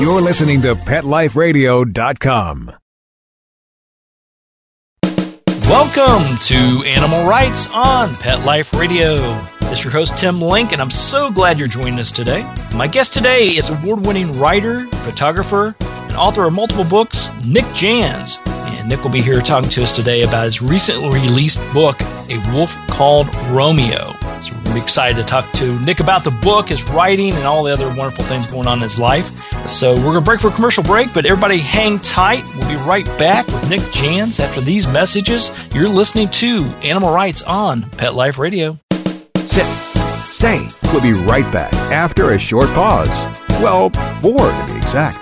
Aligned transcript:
You're 0.00 0.20
listening 0.20 0.62
to 0.62 0.74
PetLifeRadio.com. 0.74 2.72
Welcome 5.68 6.38
to 6.38 6.84
Animal 6.86 7.24
Writes 7.26 7.70
on 7.72 8.14
Pet 8.16 8.44
Life 8.44 8.72
Radio. 8.74 9.14
Is 9.70 9.84
your 9.84 9.92
host, 9.92 10.16
Tim 10.16 10.40
Link, 10.40 10.72
and 10.72 10.82
I'm 10.82 10.90
so 10.90 11.30
glad 11.30 11.58
you're 11.58 11.68
joining 11.68 11.98
us 12.00 12.10
today. 12.10 12.42
My 12.74 12.86
guest 12.88 13.14
today 13.14 13.56
is 13.56 13.70
award 13.70 14.04
winning 14.04 14.38
writer, 14.38 14.86
photographer, 14.88 15.76
and 15.80 16.16
author 16.16 16.44
of 16.46 16.52
multiple 16.52 16.84
books, 16.84 17.30
Nick 17.44 17.64
Jans. 17.72 18.38
And 18.82 18.90
Nick 18.90 19.04
will 19.04 19.10
be 19.10 19.22
here 19.22 19.40
talking 19.40 19.70
to 19.70 19.82
us 19.84 19.92
today 19.92 20.22
about 20.24 20.44
his 20.44 20.60
recently 20.60 21.20
released 21.20 21.60
book, 21.72 22.02
A 22.28 22.42
Wolf 22.52 22.74
Called 22.88 23.32
Romeo. 23.50 24.12
So 24.40 24.58
we're 24.64 24.82
excited 24.82 25.16
to 25.18 25.22
talk 25.22 25.52
to 25.52 25.80
Nick 25.82 26.00
about 26.00 26.24
the 26.24 26.32
book, 26.32 26.70
his 26.70 26.82
writing, 26.90 27.32
and 27.32 27.44
all 27.44 27.62
the 27.62 27.72
other 27.72 27.86
wonderful 27.86 28.24
things 28.24 28.48
going 28.48 28.66
on 28.66 28.78
in 28.78 28.82
his 28.82 28.98
life. 28.98 29.30
So 29.68 29.94
we're 29.94 30.02
going 30.10 30.14
to 30.16 30.20
break 30.22 30.40
for 30.40 30.48
a 30.48 30.52
commercial 30.52 30.82
break, 30.82 31.14
but 31.14 31.26
everybody 31.26 31.58
hang 31.58 32.00
tight. 32.00 32.44
We'll 32.56 32.68
be 32.68 32.74
right 32.74 33.06
back 33.18 33.46
with 33.46 33.70
Nick 33.70 33.82
Jans 33.92 34.40
after 34.40 34.60
these 34.60 34.88
messages. 34.88 35.52
You're 35.72 35.88
listening 35.88 36.28
to 36.30 36.64
Animal 36.82 37.14
Writes 37.14 37.44
on 37.44 37.88
Pet 37.90 38.14
Life 38.14 38.36
Radio. 38.36 38.80
Sit. 39.36 39.66
Stay. 40.24 40.66
We'll 40.92 41.02
be 41.02 41.12
right 41.12 41.50
back 41.52 41.72
after 41.92 42.32
a 42.32 42.38
short 42.38 42.66
pause. 42.70 43.26
Well, 43.62 43.90
four 44.20 44.38
to 44.38 44.66
be 44.66 44.76
exact. 44.76 45.21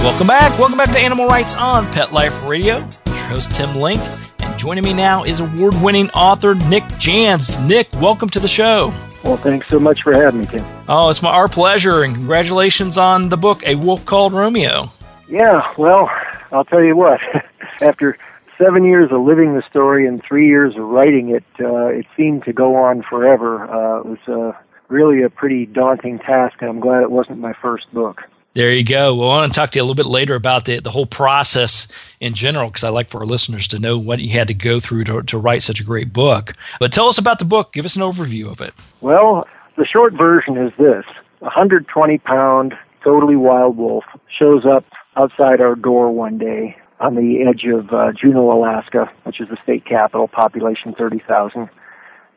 Welcome 0.00 0.28
back. 0.28 0.58
Welcome 0.58 0.78
back 0.78 0.90
to 0.92 0.98
Animal 0.98 1.26
Writes 1.26 1.54
on 1.54 1.84
Pet 1.92 2.10
Life 2.10 2.48
Radio. 2.48 2.78
Your 2.78 3.16
host, 3.16 3.54
Tim 3.54 3.76
Link. 3.76 4.00
And 4.38 4.58
joining 4.58 4.82
me 4.82 4.94
now 4.94 5.24
is 5.24 5.40
award 5.40 5.74
winning 5.82 6.08
author 6.12 6.54
Nick 6.54 6.84
Jans. 6.96 7.58
Nick, 7.60 7.92
welcome 7.96 8.30
to 8.30 8.40
the 8.40 8.48
show. 8.48 8.94
Well, 9.22 9.36
thanks 9.36 9.68
so 9.68 9.78
much 9.78 10.02
for 10.02 10.14
having 10.14 10.40
me, 10.40 10.46
Tim. 10.46 10.64
Oh, 10.88 11.10
it's 11.10 11.20
my, 11.20 11.28
our 11.28 11.48
pleasure, 11.48 12.02
and 12.02 12.14
congratulations 12.14 12.96
on 12.96 13.28
the 13.28 13.36
book, 13.36 13.62
A 13.66 13.74
Wolf 13.74 14.06
Called 14.06 14.32
Romeo. 14.32 14.90
Yeah, 15.28 15.70
well, 15.76 16.10
I'll 16.50 16.64
tell 16.64 16.82
you 16.82 16.96
what. 16.96 17.20
After 17.82 18.16
seven 18.56 18.84
years 18.84 19.12
of 19.12 19.20
living 19.20 19.54
the 19.54 19.62
story 19.68 20.06
and 20.06 20.24
three 20.24 20.46
years 20.46 20.74
of 20.76 20.86
writing 20.86 21.28
it, 21.28 21.44
uh, 21.60 21.88
it 21.88 22.06
seemed 22.16 22.44
to 22.44 22.54
go 22.54 22.74
on 22.74 23.02
forever. 23.02 23.64
Uh, 23.64 24.00
it 24.00 24.06
was 24.06 24.28
uh, 24.28 24.58
really 24.88 25.22
a 25.24 25.28
pretty 25.28 25.66
daunting 25.66 26.18
task, 26.20 26.56
and 26.62 26.70
I'm 26.70 26.80
glad 26.80 27.02
it 27.02 27.10
wasn't 27.10 27.38
my 27.38 27.52
first 27.52 27.92
book. 27.92 28.22
There 28.52 28.72
you 28.72 28.82
go. 28.82 29.14
Well, 29.14 29.30
I 29.30 29.36
want 29.36 29.52
to 29.52 29.56
talk 29.56 29.70
to 29.70 29.78
you 29.78 29.82
a 29.82 29.86
little 29.86 29.94
bit 29.94 30.06
later 30.06 30.34
about 30.34 30.64
the, 30.64 30.80
the 30.80 30.90
whole 30.90 31.06
process 31.06 31.86
in 32.18 32.34
general, 32.34 32.68
because 32.68 32.82
I 32.82 32.88
like 32.88 33.08
for 33.08 33.20
our 33.20 33.26
listeners 33.26 33.68
to 33.68 33.78
know 33.78 33.96
what 33.96 34.18
you 34.18 34.30
had 34.30 34.48
to 34.48 34.54
go 34.54 34.80
through 34.80 35.04
to, 35.04 35.22
to 35.22 35.38
write 35.38 35.62
such 35.62 35.80
a 35.80 35.84
great 35.84 36.12
book. 36.12 36.54
But 36.80 36.92
tell 36.92 37.06
us 37.06 37.18
about 37.18 37.38
the 37.38 37.44
book. 37.44 37.72
Give 37.72 37.84
us 37.84 37.94
an 37.94 38.02
overview 38.02 38.50
of 38.50 38.60
it. 38.60 38.74
Well, 39.00 39.46
the 39.76 39.86
short 39.86 40.14
version 40.14 40.56
is 40.56 40.72
this 40.78 41.04
a 41.40 41.44
120 41.44 42.18
pound, 42.18 42.74
totally 43.04 43.36
wild 43.36 43.76
wolf 43.76 44.04
shows 44.36 44.66
up 44.66 44.84
outside 45.16 45.60
our 45.60 45.76
door 45.76 46.10
one 46.10 46.36
day 46.36 46.76
on 46.98 47.14
the 47.14 47.42
edge 47.48 47.64
of 47.64 47.92
uh, 47.92 48.12
Juneau, 48.12 48.50
Alaska, 48.50 49.10
which 49.22 49.40
is 49.40 49.48
the 49.48 49.56
state 49.62 49.86
capital, 49.86 50.28
population 50.28 50.92
30,000. 50.92 51.70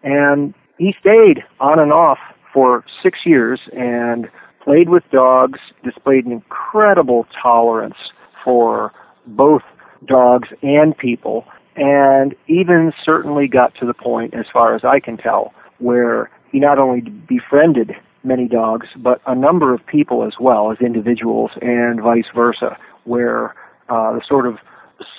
And 0.03 0.53
he 0.78 0.96
stayed 1.00 1.44
on 1.59 1.79
and 1.79 1.91
off 1.91 2.19
for 2.53 2.85
six 3.02 3.19
years 3.25 3.59
and 3.75 4.29
played 4.63 4.90
with 4.90 5.03
dogs, 5.12 5.59
displayed 5.84 6.25
an 6.25 6.31
incredible 6.31 7.28
tolerance 7.41 7.97
for 8.44 8.94
both 9.25 9.62
dogs 10.06 10.50
and 10.62 10.97
people, 10.97 11.46
and 11.75 12.35
even 12.47 12.94
certainly 13.06 13.47
got 13.47 13.73
to 13.75 13.85
the 13.85 13.94
point, 13.94 14.34
as 14.34 14.46
far 14.52 14.75
as 14.75 14.84
I 14.84 15.00
can 15.00 15.18
tell, 15.18 15.53
where 15.79 16.29
he 16.52 16.59
not 16.59 16.79
only 16.79 17.02
befriended 17.02 17.96
many 18.23 18.47
dogs, 18.47 18.88
but 18.96 19.22
a 19.25 19.35
number 19.35 19.73
of 19.73 19.85
people 19.85 20.23
as 20.23 20.34
well 20.40 20.72
as 20.72 20.78
individuals, 20.79 21.52
and 21.62 22.02
vice 22.02 22.28
versa, 22.34 22.78
where 23.03 23.56
uh, 23.90 24.13
the 24.13 24.22
sort 24.28 24.47
of 24.47 24.57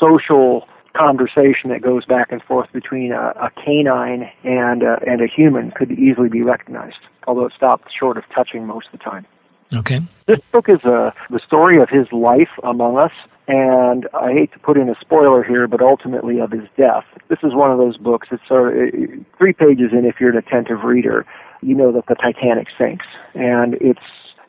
social 0.01 0.67
conversation 0.97 1.71
that 1.71 1.83
goes 1.83 2.05
back 2.05 2.33
and 2.33 2.43
forth 2.43 2.73
between 2.73 3.13
a, 3.13 3.33
a 3.37 3.51
canine 3.65 4.31
and 4.45 4.83
a, 4.83 4.99
and 5.07 5.21
a 5.21 5.27
human 5.27 5.71
could 5.73 5.93
easily 5.93 6.29
be 6.29 6.43
recognized, 6.43 6.99
although 7.27 7.47
it 7.47 7.53
stopped 7.57 7.91
short 7.99 8.17
of 8.17 8.25
touching 8.35 8.67
most 8.67 8.87
of 8.87 8.93
the 8.93 9.05
time. 9.05 9.27
Okay. 9.75 10.01
This 10.27 10.39
book 10.53 10.69
is 10.69 10.85
a, 10.85 11.13
the 11.31 11.41
story 11.45 11.81
of 11.81 11.89
his 11.89 12.11
life 12.13 12.51
among 12.63 12.97
us, 12.97 13.13
and 13.49 14.07
I 14.15 14.33
hate 14.33 14.53
to 14.53 14.59
put 14.59 14.77
in 14.77 14.89
a 14.89 14.95
spoiler 15.01 15.43
here, 15.45 15.67
but 15.67 15.81
ultimately 15.83 16.39
of 16.39 16.51
his 16.51 16.69
death. 16.77 17.05
This 17.29 17.39
is 17.43 17.55
one 17.55 17.71
of 17.71 17.79
those 17.79 17.97
books. 17.97 18.29
It's 18.31 18.47
sort 18.47 18.77
of, 18.77 18.95
uh, 18.95 19.25
three 19.37 19.53
pages 19.53 19.89
in. 19.93 20.05
If 20.05 20.21
you're 20.21 20.31
an 20.31 20.37
attentive 20.37 20.85
reader, 20.85 21.27
you 21.63 21.75
know 21.75 21.93
that 21.93 22.07
the 22.07 22.15
Titanic 22.15 22.69
sinks, 22.79 23.07
and 23.35 23.75
it's 23.75 24.01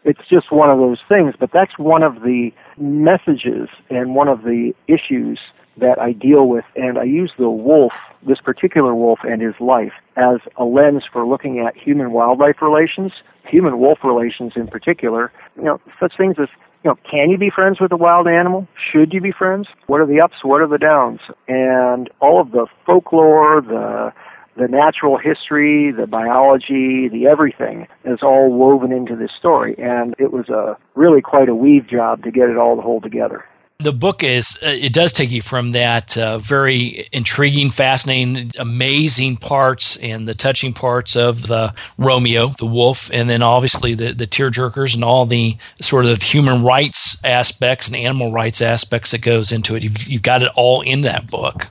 it's 0.04 0.22
just 0.30 0.52
one 0.52 0.70
of 0.70 0.78
those 0.78 1.00
things. 1.10 1.34
But 1.40 1.52
that's 1.52 1.78
one 1.80 2.04
of 2.04 2.22
the 2.22 2.52
messages 2.78 3.70
and 3.90 4.16
one 4.16 4.28
of 4.28 4.44
the 4.44 4.74
issues 4.88 5.40
that 5.78 6.00
I 6.00 6.14
deal 6.14 6.48
with, 6.48 6.66
and 6.76 6.98
I 6.98 7.04
use 7.04 7.32
the 7.38 7.50
wolf, 7.50 7.94
this 8.26 8.40
particular 8.40 8.96
wolf 8.96 9.20
and 9.24 9.42
his 9.42 9.56
life, 9.60 9.94
as 10.16 10.38
a 10.58 10.64
lens 10.64 11.04
for 11.12 11.26
looking 11.26 11.60
at 11.60 11.76
human 11.76 12.12
wildlife 12.12 12.62
relations, 12.62 13.12
human 13.48 13.80
wolf 13.80 14.00
relations 14.04 14.54
in 14.56 14.68
particular. 14.68 15.32
You 15.58 15.64
know, 15.64 15.82
such 16.00 16.14
things 16.18 16.36
as 16.40 16.50
you 16.84 16.92
know, 16.92 16.98
can 17.10 17.32
you 17.32 17.38
be 17.38 17.50
friends 17.50 17.80
with 17.82 17.92
a 17.92 17.98
wild 17.98 18.28
animal? 18.28 18.68
Should 18.92 19.12
you 19.12 19.20
be 19.20 19.32
friends? 19.32 19.68
What 19.88 20.02
are 20.02 20.06
the 20.06 20.22
ups? 20.22 20.44
What 20.44 20.62
are 20.62 20.68
the 20.68 20.78
downs? 20.78 21.22
And 21.48 22.10
all 22.20 22.40
of 22.40 22.52
the 22.52 22.68
folklore, 22.86 23.62
the 23.62 24.14
the 24.56 24.68
natural 24.68 25.18
history, 25.18 25.92
the 25.92 26.08
biology, 26.08 27.10
the 27.10 27.28
everything 27.28 27.88
is 28.06 28.20
all 28.24 28.50
woven 28.52 28.92
into 28.92 29.16
this 29.16 29.32
story. 29.38 29.76
And 29.78 30.16
it 30.18 30.32
was 30.32 30.48
a 30.50 30.78
really 30.96 31.22
quite 31.22 31.50
a 31.50 31.56
weave 31.56 31.88
job 31.88 32.24
to 32.24 32.32
get 32.32 32.50
it 32.50 32.58
all 32.58 32.76
to 32.76 32.82
hold 32.82 33.04
together. 33.04 33.46
The 33.80 33.92
book 33.92 34.24
is, 34.24 34.58
uh, 34.64 34.70
it 34.70 34.94
does 34.94 35.12
take 35.12 35.32
you 35.32 35.42
from 35.42 35.74
that 35.74 36.18
uh, 36.18 36.38
very 36.38 37.08
intriguing, 37.12 37.72
fascinating, 37.72 38.52
amazing 38.58 39.36
parts 39.36 39.98
and 39.98 40.26
the 40.26 40.34
touching 40.34 40.72
parts 40.72 41.18
of 41.18 41.48
the 41.48 41.74
Romeo, 41.98 42.54
the 42.58 42.66
wolf, 42.66 43.12
and 43.12 43.30
then 43.30 43.44
obviously 43.44 43.94
the, 43.94 44.14
the 44.14 44.28
tear 44.28 44.50
jerkers 44.50 44.96
and 44.96 45.04
all 45.04 45.26
the 45.26 45.58
sort 45.82 46.06
of 46.06 46.22
human 46.22 46.64
rights 46.64 47.24
aspects 47.26 47.88
and 47.88 47.98
animal 47.98 48.32
rights 48.32 48.62
aspects 48.62 49.12
that 49.12 49.22
goes 49.22 49.52
into 49.52 49.76
it. 49.76 49.84
You've, 49.84 50.08
you've 50.08 50.22
got 50.22 50.42
it 50.42 50.52
all 50.56 50.80
in 50.80 51.02
that 51.02 51.30
book. 51.30 51.68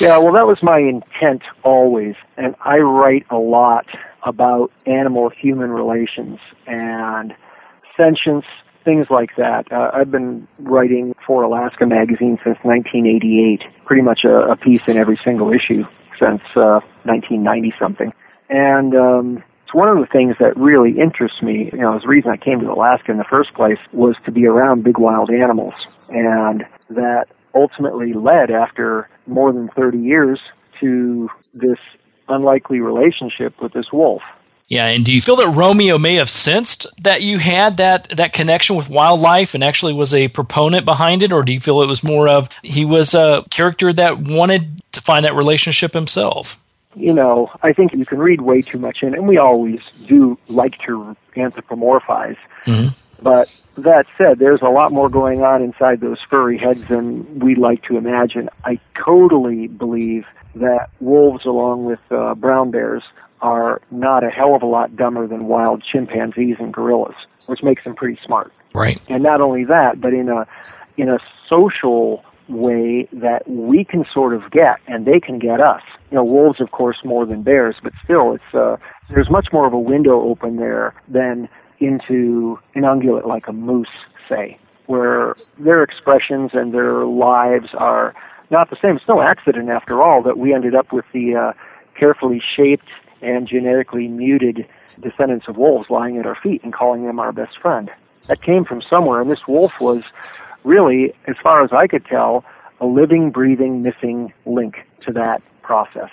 Yeah, 0.00 0.16
well, 0.18 0.34
that 0.34 0.46
was 0.46 0.62
my 0.62 0.78
intent 0.78 1.42
always. 1.64 2.14
And 2.36 2.54
I 2.60 2.78
write 2.78 3.26
a 3.30 3.38
lot 3.38 3.86
about 4.22 4.70
animal 4.86 5.28
human 5.30 5.70
relations 5.70 6.38
and 6.68 7.34
sentience, 7.96 8.44
things 8.88 9.10
like 9.10 9.36
that. 9.36 9.70
Uh, 9.70 9.90
I've 9.92 10.10
been 10.10 10.48
writing 10.60 11.14
for 11.26 11.42
Alaska 11.42 11.84
Magazine 11.84 12.38
since 12.42 12.64
1988, 12.64 13.62
pretty 13.84 14.00
much 14.00 14.20
a, 14.24 14.52
a 14.52 14.56
piece 14.56 14.88
in 14.88 14.96
every 14.96 15.18
single 15.22 15.52
issue 15.52 15.84
since 16.18 16.40
uh, 16.56 16.80
1990 17.04 17.72
something. 17.72 18.14
And 18.48 18.94
um, 18.94 19.44
it's 19.62 19.74
one 19.74 19.90
of 19.90 19.98
the 19.98 20.06
things 20.06 20.36
that 20.40 20.56
really 20.56 20.98
interests 20.98 21.42
me. 21.42 21.68
You 21.70 21.80
know, 21.80 21.98
the 21.98 22.08
reason 22.08 22.30
I 22.30 22.38
came 22.38 22.60
to 22.60 22.70
Alaska 22.70 23.12
in 23.12 23.18
the 23.18 23.28
first 23.28 23.52
place 23.52 23.78
was 23.92 24.16
to 24.24 24.32
be 24.32 24.46
around 24.46 24.84
big 24.84 24.96
wild 24.96 25.30
animals, 25.30 25.74
and 26.08 26.64
that 26.88 27.26
ultimately 27.54 28.14
led 28.14 28.50
after 28.50 29.10
more 29.26 29.52
than 29.52 29.68
30 29.68 29.98
years 29.98 30.40
to 30.80 31.28
this 31.52 31.78
unlikely 32.26 32.80
relationship 32.80 33.60
with 33.60 33.74
this 33.74 33.92
wolf. 33.92 34.22
Yeah, 34.68 34.86
and 34.86 35.02
do 35.02 35.14
you 35.14 35.20
feel 35.22 35.36
that 35.36 35.48
Romeo 35.48 35.96
may 35.96 36.16
have 36.16 36.28
sensed 36.28 36.86
that 37.02 37.22
you 37.22 37.38
had 37.38 37.78
that 37.78 38.10
that 38.10 38.34
connection 38.34 38.76
with 38.76 38.90
wildlife 38.90 39.54
and 39.54 39.64
actually 39.64 39.94
was 39.94 40.12
a 40.12 40.28
proponent 40.28 40.84
behind 40.84 41.22
it, 41.22 41.32
or 41.32 41.42
do 41.42 41.52
you 41.52 41.60
feel 41.60 41.80
it 41.80 41.86
was 41.86 42.04
more 42.04 42.28
of 42.28 42.50
he 42.62 42.84
was 42.84 43.14
a 43.14 43.44
character 43.50 43.92
that 43.94 44.18
wanted 44.18 44.82
to 44.92 45.00
find 45.00 45.24
that 45.24 45.34
relationship 45.34 45.94
himself? 45.94 46.62
You 46.94 47.14
know, 47.14 47.50
I 47.62 47.72
think 47.72 47.94
you 47.94 48.04
can 48.04 48.18
read 48.18 48.42
way 48.42 48.60
too 48.60 48.78
much 48.78 49.02
in, 49.02 49.14
and 49.14 49.26
we 49.26 49.38
always 49.38 49.80
do 50.06 50.38
like 50.50 50.78
to 50.80 51.16
anthropomorphize. 51.34 52.36
Mm-hmm. 52.64 53.22
But 53.22 53.66
that 53.76 54.06
said, 54.18 54.38
there's 54.38 54.62
a 54.62 54.68
lot 54.68 54.92
more 54.92 55.08
going 55.08 55.42
on 55.42 55.62
inside 55.62 56.00
those 56.00 56.20
furry 56.20 56.58
heads 56.58 56.84
than 56.84 57.38
we 57.38 57.54
like 57.54 57.82
to 57.84 57.96
imagine. 57.96 58.50
I 58.64 58.78
totally 58.94 59.66
believe 59.66 60.26
that 60.56 60.90
wolves, 61.00 61.46
along 61.46 61.84
with 61.84 62.00
uh, 62.10 62.34
brown 62.34 62.70
bears, 62.70 63.02
are 63.40 63.80
not 63.90 64.24
a 64.24 64.30
hell 64.30 64.54
of 64.54 64.62
a 64.62 64.66
lot 64.66 64.96
dumber 64.96 65.26
than 65.26 65.46
wild 65.46 65.82
chimpanzees 65.82 66.56
and 66.58 66.72
gorillas, 66.72 67.14
which 67.46 67.62
makes 67.62 67.84
them 67.84 67.94
pretty 67.94 68.18
smart. 68.24 68.52
Right. 68.74 69.00
And 69.08 69.22
not 69.22 69.40
only 69.40 69.64
that, 69.64 70.00
but 70.00 70.12
in 70.12 70.28
a 70.28 70.46
in 70.96 71.08
a 71.08 71.18
social 71.48 72.24
way 72.48 73.08
that 73.12 73.48
we 73.48 73.84
can 73.84 74.04
sort 74.12 74.34
of 74.34 74.50
get 74.50 74.80
and 74.86 75.06
they 75.06 75.20
can 75.20 75.38
get 75.38 75.60
us. 75.60 75.82
You 76.10 76.16
know, 76.16 76.24
wolves 76.24 76.60
of 76.60 76.70
course 76.70 76.98
more 77.04 77.26
than 77.26 77.42
bears, 77.42 77.76
but 77.82 77.92
still 78.04 78.34
it's 78.34 78.54
uh 78.54 78.76
there's 79.08 79.30
much 79.30 79.48
more 79.52 79.66
of 79.66 79.72
a 79.72 79.78
window 79.78 80.20
open 80.22 80.56
there 80.56 80.94
than 81.08 81.48
into 81.78 82.58
an 82.74 82.82
ungulate 82.82 83.26
like 83.26 83.46
a 83.48 83.52
moose, 83.52 83.86
say, 84.28 84.58
where 84.86 85.34
their 85.58 85.82
expressions 85.82 86.50
and 86.54 86.72
their 86.72 87.04
lives 87.04 87.68
are 87.74 88.14
not 88.50 88.70
the 88.70 88.76
same. 88.82 88.96
It's 88.96 89.08
no 89.08 89.20
accident 89.20 89.68
after 89.68 90.02
all 90.02 90.22
that 90.22 90.38
we 90.38 90.54
ended 90.54 90.74
up 90.74 90.92
with 90.92 91.04
the 91.12 91.36
uh 91.36 91.52
carefully 91.94 92.40
shaped 92.56 92.90
and 93.22 93.46
genetically 93.46 94.08
muted 94.08 94.66
descendants 95.00 95.48
of 95.48 95.56
wolves 95.56 95.90
lying 95.90 96.18
at 96.18 96.26
our 96.26 96.36
feet 96.36 96.62
and 96.62 96.72
calling 96.72 97.06
them 97.06 97.18
our 97.18 97.32
best 97.32 97.58
friend. 97.58 97.90
That 98.26 98.42
came 98.42 98.64
from 98.64 98.82
somewhere, 98.82 99.20
and 99.20 99.30
this 99.30 99.46
wolf 99.48 99.80
was 99.80 100.02
really, 100.64 101.14
as 101.26 101.36
far 101.42 101.64
as 101.64 101.72
I 101.72 101.86
could 101.86 102.04
tell, 102.04 102.44
a 102.80 102.86
living, 102.86 103.30
breathing, 103.30 103.82
missing 103.82 104.32
link 104.44 104.76
to 105.06 105.12
that 105.12 105.42
process. 105.62 106.10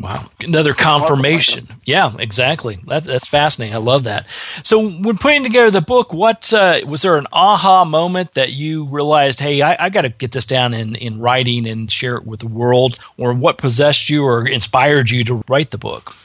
Wow. 0.00 0.30
Another 0.40 0.72
confirmation. 0.72 1.68
Yeah, 1.84 2.12
exactly. 2.18 2.78
That's 2.86 3.06
that's 3.06 3.28
fascinating. 3.28 3.74
I 3.74 3.78
love 3.78 4.04
that. 4.04 4.26
So, 4.62 4.88
when 4.88 5.18
putting 5.18 5.44
together 5.44 5.70
the 5.70 5.82
book, 5.82 6.14
what 6.14 6.54
uh, 6.54 6.80
was 6.86 7.02
there 7.02 7.18
an 7.18 7.26
aha 7.32 7.84
moment 7.84 8.32
that 8.32 8.52
you 8.52 8.84
realized, 8.86 9.40
hey, 9.40 9.60
I, 9.60 9.86
I 9.86 9.88
got 9.90 10.02
to 10.02 10.08
get 10.08 10.32
this 10.32 10.46
down 10.46 10.72
in, 10.72 10.94
in 10.94 11.20
writing 11.20 11.66
and 11.66 11.90
share 11.90 12.16
it 12.16 12.26
with 12.26 12.40
the 12.40 12.48
world, 12.48 12.98
or 13.18 13.34
what 13.34 13.58
possessed 13.58 14.08
you 14.08 14.24
or 14.24 14.46
inspired 14.46 15.10
you 15.10 15.22
to 15.24 15.44
write 15.48 15.70
the 15.70 15.78
book? 15.78 16.16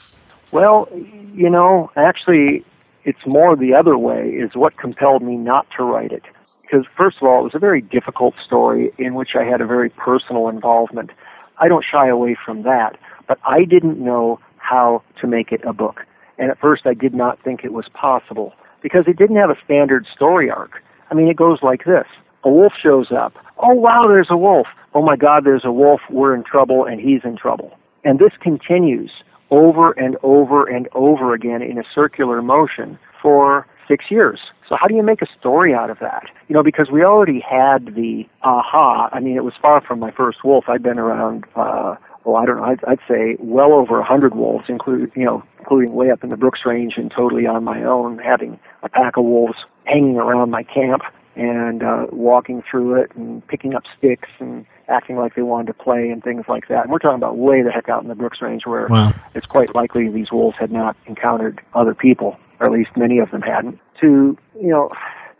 Well, 0.52 0.88
you 1.34 1.50
know, 1.50 1.90
actually, 1.96 2.64
it's 3.04 3.26
more 3.26 3.56
the 3.56 3.74
other 3.74 3.96
way 3.98 4.30
is 4.30 4.54
what 4.54 4.76
compelled 4.76 5.22
me 5.22 5.36
not 5.36 5.66
to 5.76 5.84
write 5.84 6.12
it. 6.12 6.22
Because, 6.62 6.84
first 6.96 7.18
of 7.18 7.28
all, 7.28 7.40
it 7.40 7.44
was 7.44 7.54
a 7.54 7.60
very 7.60 7.80
difficult 7.80 8.34
story 8.44 8.92
in 8.98 9.14
which 9.14 9.30
I 9.38 9.44
had 9.44 9.60
a 9.60 9.66
very 9.66 9.90
personal 9.90 10.48
involvement. 10.48 11.10
I 11.58 11.68
don't 11.68 11.84
shy 11.84 12.08
away 12.08 12.36
from 12.44 12.62
that, 12.62 12.98
but 13.28 13.38
I 13.44 13.62
didn't 13.62 13.98
know 13.98 14.40
how 14.56 15.02
to 15.20 15.26
make 15.26 15.52
it 15.52 15.64
a 15.64 15.72
book. 15.72 16.04
And 16.38 16.50
at 16.50 16.58
first, 16.58 16.86
I 16.86 16.94
did 16.94 17.14
not 17.14 17.40
think 17.42 17.64
it 17.64 17.72
was 17.72 17.88
possible 17.90 18.52
because 18.82 19.06
it 19.06 19.16
didn't 19.16 19.36
have 19.36 19.50
a 19.50 19.56
standard 19.64 20.06
story 20.14 20.50
arc. 20.50 20.82
I 21.10 21.14
mean, 21.14 21.28
it 21.28 21.36
goes 21.36 21.62
like 21.62 21.84
this 21.84 22.06
a 22.44 22.50
wolf 22.50 22.72
shows 22.84 23.10
up. 23.10 23.34
Oh, 23.58 23.74
wow, 23.74 24.06
there's 24.06 24.30
a 24.30 24.36
wolf. 24.36 24.66
Oh, 24.94 25.02
my 25.02 25.16
God, 25.16 25.44
there's 25.44 25.64
a 25.64 25.70
wolf. 25.70 26.00
We're 26.10 26.34
in 26.34 26.42
trouble, 26.42 26.84
and 26.84 27.00
he's 27.00 27.24
in 27.24 27.36
trouble. 27.36 27.76
And 28.04 28.18
this 28.18 28.32
continues 28.40 29.10
over 29.50 29.92
and 29.92 30.16
over 30.22 30.66
and 30.66 30.88
over 30.92 31.34
again 31.34 31.62
in 31.62 31.78
a 31.78 31.84
circular 31.94 32.42
motion 32.42 32.98
for 33.20 33.66
six 33.88 34.06
years. 34.10 34.40
So 34.68 34.76
how 34.80 34.88
do 34.88 34.94
you 34.94 35.02
make 35.02 35.22
a 35.22 35.26
story 35.38 35.74
out 35.74 35.90
of 35.90 35.98
that? 36.00 36.24
You 36.48 36.54
know, 36.54 36.62
because 36.62 36.90
we 36.90 37.04
already 37.04 37.40
had 37.40 37.94
the 37.94 38.26
aha. 38.42 39.08
I 39.12 39.20
mean, 39.20 39.36
it 39.36 39.44
was 39.44 39.54
far 39.62 39.80
from 39.80 40.00
my 40.00 40.10
first 40.10 40.44
wolf. 40.44 40.64
I'd 40.68 40.82
been 40.82 40.98
around, 40.98 41.44
uh, 41.54 41.94
well, 42.24 42.36
I 42.36 42.46
don't 42.46 42.56
know, 42.56 42.64
I'd, 42.64 42.84
I'd 42.84 43.04
say 43.04 43.36
well 43.38 43.72
over 43.72 44.00
a 44.00 44.04
hundred 44.04 44.34
wolves, 44.34 44.64
including, 44.68 45.12
you 45.14 45.24
know, 45.24 45.44
including 45.60 45.94
way 45.94 46.10
up 46.10 46.24
in 46.24 46.30
the 46.30 46.36
Brooks 46.36 46.60
Range 46.66 46.94
and 46.96 47.10
totally 47.10 47.46
on 47.46 47.62
my 47.62 47.84
own, 47.84 48.18
having 48.18 48.58
a 48.82 48.88
pack 48.88 49.16
of 49.16 49.24
wolves 49.24 49.58
hanging 49.84 50.16
around 50.16 50.50
my 50.50 50.64
camp 50.64 51.02
and 51.36 51.82
uh, 51.82 52.06
walking 52.10 52.62
through 52.68 53.00
it 53.00 53.14
and 53.14 53.46
picking 53.46 53.74
up 53.74 53.84
sticks 53.96 54.28
and 54.40 54.66
acting 54.88 55.16
like 55.16 55.34
they 55.34 55.42
wanted 55.42 55.66
to 55.66 55.74
play 55.74 56.10
and 56.10 56.22
things 56.22 56.44
like 56.48 56.68
that. 56.68 56.82
And 56.82 56.92
we're 56.92 56.98
talking 56.98 57.16
about 57.16 57.36
way 57.36 57.62
the 57.62 57.70
heck 57.70 57.88
out 57.88 58.02
in 58.02 58.08
the 58.08 58.14
Brooks 58.14 58.40
Range 58.40 58.64
where 58.66 58.86
wow. 58.88 59.12
it's 59.34 59.46
quite 59.46 59.74
likely 59.74 60.08
these 60.08 60.30
wolves 60.30 60.56
had 60.58 60.70
not 60.70 60.96
encountered 61.06 61.60
other 61.74 61.94
people, 61.94 62.38
or 62.60 62.66
at 62.66 62.72
least 62.72 62.96
many 62.96 63.18
of 63.18 63.30
them 63.30 63.42
hadn't. 63.42 63.80
To, 64.00 64.36
you 64.60 64.68
know, 64.68 64.88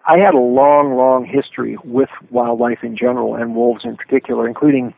I 0.07 0.19
had 0.19 0.35
a 0.35 0.41
long, 0.41 0.97
long 0.97 1.25
history 1.25 1.77
with 1.85 2.11
wildlife 2.31 2.85
in 2.85 2.97
general 2.97 3.35
and 3.35 3.55
wolves 3.55 3.85
in 3.85 3.97
particular, 3.97 4.47
including 4.49 4.95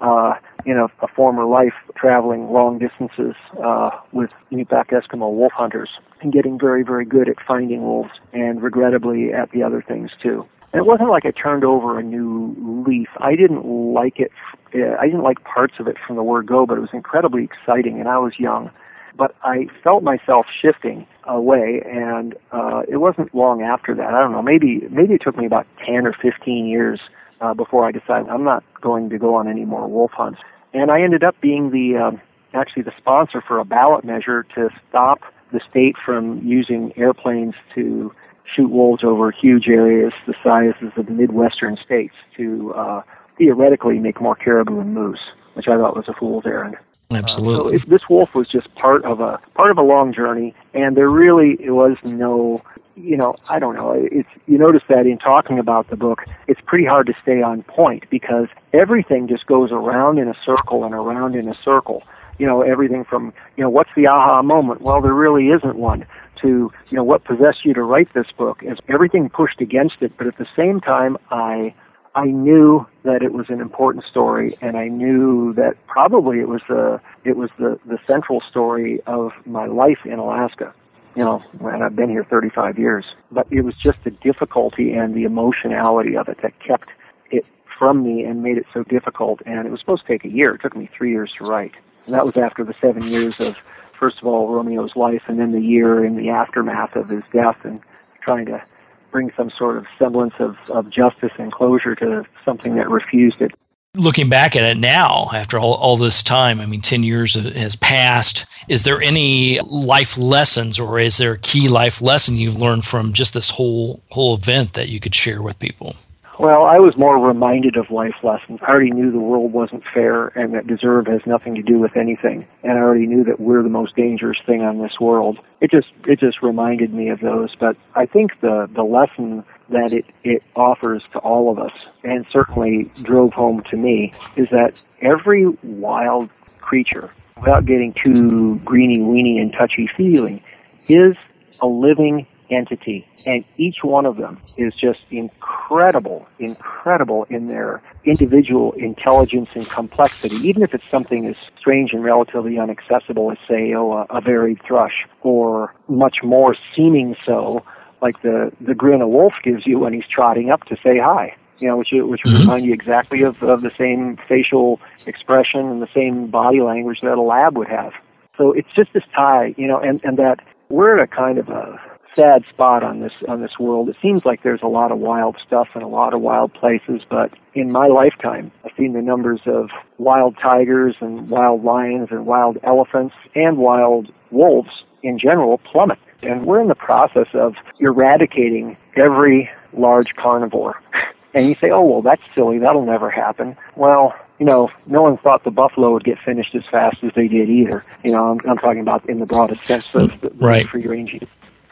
uh, 0.00 0.34
in 0.64 0.76
a, 0.76 0.84
a 1.04 1.08
former 1.08 1.44
life 1.44 1.74
traveling 1.96 2.52
long 2.52 2.78
distances 2.78 3.34
uh, 3.62 3.90
with 4.12 4.30
Inupiaq 4.52 4.90
Eskimo 4.90 5.32
wolf 5.32 5.52
hunters 5.52 5.90
and 6.20 6.32
getting 6.32 6.58
very, 6.58 6.82
very 6.82 7.04
good 7.04 7.28
at 7.28 7.36
finding 7.46 7.82
wolves 7.82 8.10
and 8.32 8.62
regrettably 8.62 9.32
at 9.32 9.50
the 9.50 9.62
other 9.62 9.82
things 9.82 10.10
too. 10.22 10.46
And 10.72 10.80
it 10.80 10.86
wasn't 10.86 11.10
like 11.10 11.24
I 11.24 11.30
turned 11.30 11.64
over 11.64 11.98
a 11.98 12.02
new 12.02 12.84
leaf. 12.86 13.08
I 13.18 13.36
didn't 13.36 13.64
like 13.64 14.20
it. 14.20 14.30
Uh, 14.74 14.96
I 15.00 15.06
didn't 15.06 15.22
like 15.22 15.42
parts 15.44 15.74
of 15.78 15.88
it 15.88 15.96
from 16.06 16.16
the 16.16 16.22
word 16.22 16.46
go, 16.46 16.66
but 16.66 16.76
it 16.76 16.80
was 16.80 16.90
incredibly 16.92 17.44
exciting, 17.44 17.98
and 18.00 18.08
I 18.08 18.18
was 18.18 18.38
young. 18.38 18.70
But 19.16 19.34
I 19.42 19.66
felt 19.82 20.02
myself 20.02 20.46
shifting 20.62 21.06
away, 21.24 21.82
and 21.84 22.34
uh, 22.52 22.82
it 22.86 22.98
wasn't 22.98 23.34
long 23.34 23.62
after 23.62 23.94
that. 23.94 24.14
I 24.14 24.20
don't 24.20 24.32
know. 24.32 24.42
Maybe 24.42 24.86
maybe 24.90 25.14
it 25.14 25.22
took 25.22 25.36
me 25.36 25.46
about 25.46 25.66
ten 25.84 26.06
or 26.06 26.12
fifteen 26.12 26.66
years 26.66 27.00
uh, 27.40 27.54
before 27.54 27.86
I 27.86 27.90
decided 27.90 28.28
I'm 28.28 28.44
not 28.44 28.62
going 28.80 29.10
to 29.10 29.18
go 29.18 29.34
on 29.34 29.48
any 29.48 29.64
more 29.64 29.88
wolf 29.88 30.12
hunts. 30.12 30.40
And 30.74 30.90
I 30.90 31.00
ended 31.00 31.24
up 31.24 31.40
being 31.40 31.70
the 31.70 31.96
um, 31.96 32.20
actually 32.54 32.82
the 32.82 32.92
sponsor 32.98 33.40
for 33.40 33.58
a 33.58 33.64
ballot 33.64 34.04
measure 34.04 34.44
to 34.54 34.68
stop 34.88 35.20
the 35.52 35.60
state 35.68 35.96
from 36.04 36.38
using 36.46 36.92
airplanes 36.96 37.54
to 37.74 38.12
shoot 38.44 38.70
wolves 38.70 39.04
over 39.04 39.30
huge 39.30 39.68
areas 39.68 40.12
the 40.26 40.34
sizes 40.42 40.90
of 40.96 41.06
the 41.06 41.12
midwestern 41.12 41.76
states 41.76 42.14
to 42.36 42.72
uh, 42.74 43.02
theoretically 43.36 43.98
make 43.98 44.20
more 44.20 44.34
caribou 44.34 44.80
and 44.80 44.94
moose, 44.94 45.30
which 45.54 45.68
I 45.68 45.76
thought 45.76 45.96
was 45.96 46.08
a 46.08 46.14
fool's 46.14 46.46
errand. 46.46 46.76
Absolutely. 47.10 47.74
Uh, 47.74 47.78
so 47.78 47.84
it, 47.84 47.88
this 47.88 48.08
wolf 48.10 48.34
was 48.34 48.48
just 48.48 48.72
part 48.74 49.04
of 49.04 49.20
a 49.20 49.38
part 49.54 49.70
of 49.70 49.78
a 49.78 49.82
long 49.82 50.12
journey, 50.12 50.54
and 50.74 50.94
there 50.94 51.10
really 51.10 51.56
was 51.70 51.96
no, 52.04 52.60
you 52.96 53.16
know, 53.16 53.34
I 53.48 53.58
don't 53.58 53.74
know. 53.76 53.92
It's 53.92 54.28
you 54.46 54.58
notice 54.58 54.82
that 54.88 55.06
in 55.06 55.16
talking 55.16 55.58
about 55.58 55.88
the 55.88 55.96
book, 55.96 56.24
it's 56.48 56.60
pretty 56.66 56.84
hard 56.84 57.06
to 57.06 57.14
stay 57.22 57.40
on 57.40 57.62
point 57.62 58.10
because 58.10 58.48
everything 58.74 59.26
just 59.26 59.46
goes 59.46 59.72
around 59.72 60.18
in 60.18 60.28
a 60.28 60.34
circle 60.44 60.84
and 60.84 60.92
around 60.92 61.34
in 61.34 61.48
a 61.48 61.54
circle 61.54 62.02
you 62.38 62.46
know, 62.46 62.62
everything 62.62 63.04
from, 63.04 63.32
you 63.56 63.64
know, 63.64 63.70
what's 63.70 63.90
the 63.94 64.06
aha 64.06 64.42
moment? 64.42 64.80
Well, 64.80 65.00
there 65.00 65.14
really 65.14 65.48
isn't 65.48 65.76
one 65.76 66.06
to, 66.42 66.72
you 66.90 66.96
know, 66.96 67.04
what 67.04 67.24
possessed 67.24 67.64
you 67.64 67.74
to 67.74 67.82
write 67.82 68.12
this 68.14 68.30
book 68.36 68.62
is 68.62 68.78
everything 68.88 69.28
pushed 69.28 69.60
against 69.60 69.96
it, 70.00 70.12
but 70.16 70.26
at 70.26 70.38
the 70.38 70.46
same 70.56 70.80
time, 70.80 71.16
I, 71.30 71.74
I 72.14 72.26
knew 72.26 72.86
that 73.02 73.22
it 73.22 73.32
was 73.32 73.46
an 73.48 73.60
important 73.60 74.04
story, 74.04 74.50
and 74.60 74.76
I 74.76 74.88
knew 74.88 75.52
that 75.54 75.74
probably 75.86 76.40
it 76.40 76.48
was 76.48 76.62
the 76.68 77.00
it 77.24 77.36
was 77.36 77.50
the 77.58 77.78
the 77.86 77.98
central 78.06 78.40
story 78.40 79.00
of 79.06 79.32
my 79.46 79.66
life 79.66 79.98
in 80.04 80.18
Alaska. 80.18 80.74
You 81.16 81.24
know, 81.24 81.42
and 81.60 81.82
I've 81.82 81.96
been 81.96 82.10
here 82.10 82.22
35 82.22 82.78
years, 82.78 83.04
but 83.32 83.46
it 83.50 83.62
was 83.62 83.74
just 83.74 84.02
the 84.04 84.10
difficulty 84.10 84.92
and 84.92 85.14
the 85.14 85.24
emotionality 85.24 86.16
of 86.16 86.28
it 86.28 86.38
that 86.42 86.58
kept 86.60 86.90
it 87.30 87.50
from 87.78 88.02
me 88.04 88.24
and 88.24 88.42
made 88.42 88.58
it 88.58 88.66
so 88.72 88.84
difficult. 88.84 89.40
And 89.46 89.66
it 89.66 89.70
was 89.70 89.80
supposed 89.80 90.06
to 90.06 90.08
take 90.08 90.24
a 90.24 90.28
year. 90.28 90.54
It 90.54 90.60
took 90.60 90.76
me 90.76 90.88
three 90.96 91.10
years 91.10 91.34
to 91.34 91.44
write. 91.44 91.74
And 92.08 92.14
that 92.14 92.24
was 92.24 92.38
after 92.38 92.64
the 92.64 92.74
seven 92.80 93.06
years 93.06 93.38
of, 93.38 93.58
first 93.92 94.16
of 94.16 94.26
all, 94.26 94.48
Romeo's 94.48 94.96
life, 94.96 95.24
and 95.26 95.38
then 95.38 95.52
the 95.52 95.60
year 95.60 96.02
in 96.02 96.16
the 96.16 96.30
aftermath 96.30 96.96
of 96.96 97.10
his 97.10 97.20
death, 97.34 97.62
and 97.66 97.82
trying 98.22 98.46
to 98.46 98.62
bring 99.10 99.30
some 99.36 99.50
sort 99.50 99.76
of 99.76 99.84
semblance 99.98 100.32
of, 100.38 100.56
of 100.70 100.88
justice 100.88 101.32
and 101.38 101.52
closure 101.52 101.94
to 101.96 102.24
something 102.46 102.76
that 102.76 102.88
refused 102.88 103.42
it. 103.42 103.52
Looking 103.94 104.30
back 104.30 104.56
at 104.56 104.64
it 104.64 104.78
now, 104.78 105.28
after 105.34 105.58
all, 105.58 105.74
all 105.74 105.98
this 105.98 106.22
time, 106.22 106.60
I 106.62 106.66
mean, 106.66 106.80
10 106.80 107.02
years 107.02 107.34
has 107.34 107.76
passed. 107.76 108.46
Is 108.68 108.84
there 108.84 109.02
any 109.02 109.60
life 109.60 110.16
lessons 110.16 110.78
or 110.78 110.98
is 110.98 111.18
there 111.18 111.32
a 111.32 111.38
key 111.38 111.68
life 111.68 112.00
lesson 112.00 112.36
you've 112.36 112.58
learned 112.58 112.86
from 112.86 113.12
just 113.12 113.34
this 113.34 113.50
whole, 113.50 114.02
whole 114.08 114.34
event 114.34 114.72
that 114.74 114.88
you 114.88 114.98
could 114.98 115.14
share 115.14 115.42
with 115.42 115.58
people? 115.58 115.94
Well, 116.38 116.66
I 116.66 116.78
was 116.78 116.96
more 116.96 117.18
reminded 117.18 117.76
of 117.76 117.90
life 117.90 118.14
lessons. 118.22 118.60
I 118.62 118.70
already 118.70 118.92
knew 118.92 119.10
the 119.10 119.18
world 119.18 119.52
wasn't 119.52 119.82
fair 119.92 120.28
and 120.36 120.54
that 120.54 120.68
deserve 120.68 121.08
has 121.08 121.20
nothing 121.26 121.56
to 121.56 121.62
do 121.62 121.80
with 121.80 121.96
anything. 121.96 122.46
And 122.62 122.78
I 122.78 122.80
already 122.80 123.08
knew 123.08 123.24
that 123.24 123.40
we're 123.40 123.64
the 123.64 123.68
most 123.68 123.96
dangerous 123.96 124.38
thing 124.46 124.62
on 124.62 124.78
this 124.78 125.00
world. 125.00 125.40
It 125.60 125.72
just 125.72 125.88
it 126.06 126.20
just 126.20 126.40
reminded 126.40 126.94
me 126.94 127.08
of 127.08 127.18
those. 127.18 127.56
But 127.58 127.76
I 127.96 128.06
think 128.06 128.40
the 128.40 128.70
the 128.72 128.84
lesson 128.84 129.44
that 129.70 129.92
it, 129.92 130.04
it 130.22 130.44
offers 130.54 131.02
to 131.12 131.18
all 131.18 131.50
of 131.50 131.58
us 131.58 131.72
and 132.04 132.24
certainly 132.30 132.84
drove 133.02 133.32
home 133.32 133.64
to 133.70 133.76
me 133.76 134.12
is 134.36 134.48
that 134.50 134.80
every 135.02 135.48
wild 135.64 136.30
creature, 136.60 137.10
without 137.36 137.66
getting 137.66 137.92
too 137.94 138.60
greeny 138.64 139.00
weeny 139.00 139.40
and 139.40 139.52
touchy 139.52 139.88
feely, 139.96 140.44
is 140.88 141.18
a 141.60 141.66
living 141.66 142.27
entity. 142.50 143.06
And 143.26 143.44
each 143.56 143.78
one 143.82 144.06
of 144.06 144.16
them 144.16 144.40
is 144.56 144.74
just 144.74 145.00
incredible, 145.10 146.26
incredible 146.38 147.24
in 147.30 147.46
their 147.46 147.82
individual 148.04 148.72
intelligence 148.72 149.50
and 149.54 149.68
complexity, 149.68 150.36
even 150.36 150.62
if 150.62 150.74
it's 150.74 150.88
something 150.90 151.26
as 151.26 151.36
strange 151.58 151.92
and 151.92 152.02
relatively 152.02 152.56
inaccessible 152.56 153.30
as, 153.30 153.38
say, 153.48 153.74
oh, 153.74 153.92
a, 153.92 154.16
a 154.16 154.20
varied 154.20 154.62
thrush, 154.62 155.06
or 155.22 155.74
much 155.88 156.18
more 156.22 156.56
seeming 156.74 157.16
so, 157.24 157.64
like 158.00 158.20
the, 158.22 158.52
the 158.60 158.74
grin 158.74 159.00
a 159.00 159.08
wolf 159.08 159.34
gives 159.42 159.66
you 159.66 159.78
when 159.78 159.92
he's 159.92 160.06
trotting 160.08 160.50
up 160.50 160.64
to 160.64 160.76
say 160.82 160.98
hi. 160.98 161.36
You 161.60 161.66
know, 161.66 161.76
which 161.76 161.88
which 161.90 162.20
mm-hmm. 162.24 162.42
remind 162.42 162.64
you 162.64 162.72
exactly 162.72 163.22
of, 163.22 163.42
of 163.42 163.62
the 163.62 163.72
same 163.72 164.16
facial 164.28 164.80
expression 165.08 165.60
and 165.60 165.82
the 165.82 165.88
same 165.92 166.28
body 166.28 166.60
language 166.60 167.00
that 167.00 167.18
a 167.18 167.20
lab 167.20 167.58
would 167.58 167.66
have. 167.66 167.92
So 168.36 168.52
it's 168.52 168.72
just 168.72 168.92
this 168.92 169.02
tie, 169.12 169.56
you 169.56 169.66
know, 169.66 169.80
and, 169.80 170.00
and 170.04 170.16
that 170.18 170.38
we're 170.68 170.96
at 170.96 171.02
a 171.02 171.08
kind 171.08 171.36
of 171.36 171.48
a 171.48 171.80
sad 172.14 172.44
spot 172.48 172.82
on 172.82 173.00
this 173.00 173.22
on 173.28 173.40
this 173.40 173.58
world. 173.58 173.88
It 173.88 173.96
seems 174.02 174.24
like 174.24 174.42
there's 174.42 174.62
a 174.62 174.68
lot 174.68 174.92
of 174.92 174.98
wild 174.98 175.36
stuff 175.46 175.68
and 175.74 175.82
a 175.82 175.88
lot 175.88 176.14
of 176.14 176.20
wild 176.20 176.52
places, 176.54 177.02
but 177.08 177.32
in 177.54 177.72
my 177.72 177.86
lifetime, 177.86 178.50
I've 178.64 178.72
seen 178.76 178.92
the 178.92 179.02
numbers 179.02 179.40
of 179.46 179.70
wild 179.98 180.36
tigers 180.38 180.96
and 181.00 181.28
wild 181.30 181.64
lions 181.64 182.08
and 182.10 182.26
wild 182.26 182.58
elephants 182.62 183.14
and 183.34 183.58
wild 183.58 184.12
wolves 184.30 184.70
in 185.02 185.18
general 185.18 185.58
plummet. 185.58 185.98
And 186.22 186.46
we're 186.46 186.60
in 186.60 186.68
the 186.68 186.74
process 186.74 187.28
of 187.34 187.54
eradicating 187.78 188.76
every 188.96 189.50
large 189.72 190.14
carnivore. 190.16 190.80
And 191.34 191.46
you 191.46 191.54
say, 191.56 191.70
oh, 191.70 191.82
well, 191.82 192.02
that's 192.02 192.22
silly. 192.34 192.58
That'll 192.58 192.86
never 192.86 193.10
happen. 193.10 193.54
Well, 193.76 194.14
you 194.38 194.46
know, 194.46 194.70
no 194.86 195.02
one 195.02 195.18
thought 195.18 195.44
the 195.44 195.50
buffalo 195.50 195.92
would 195.92 196.04
get 196.04 196.18
finished 196.24 196.54
as 196.54 196.64
fast 196.70 197.02
as 197.02 197.12
they 197.14 197.28
did 197.28 197.50
either. 197.50 197.84
You 198.04 198.12
know, 198.12 198.30
I'm, 198.30 198.40
I'm 198.48 198.56
talking 198.56 198.80
about 198.80 199.08
in 199.08 199.18
the 199.18 199.26
broadest 199.26 199.66
sense 199.66 199.88
of 199.94 200.10
the, 200.20 200.30
right. 200.36 200.66
free 200.66 200.86
range 200.86 201.20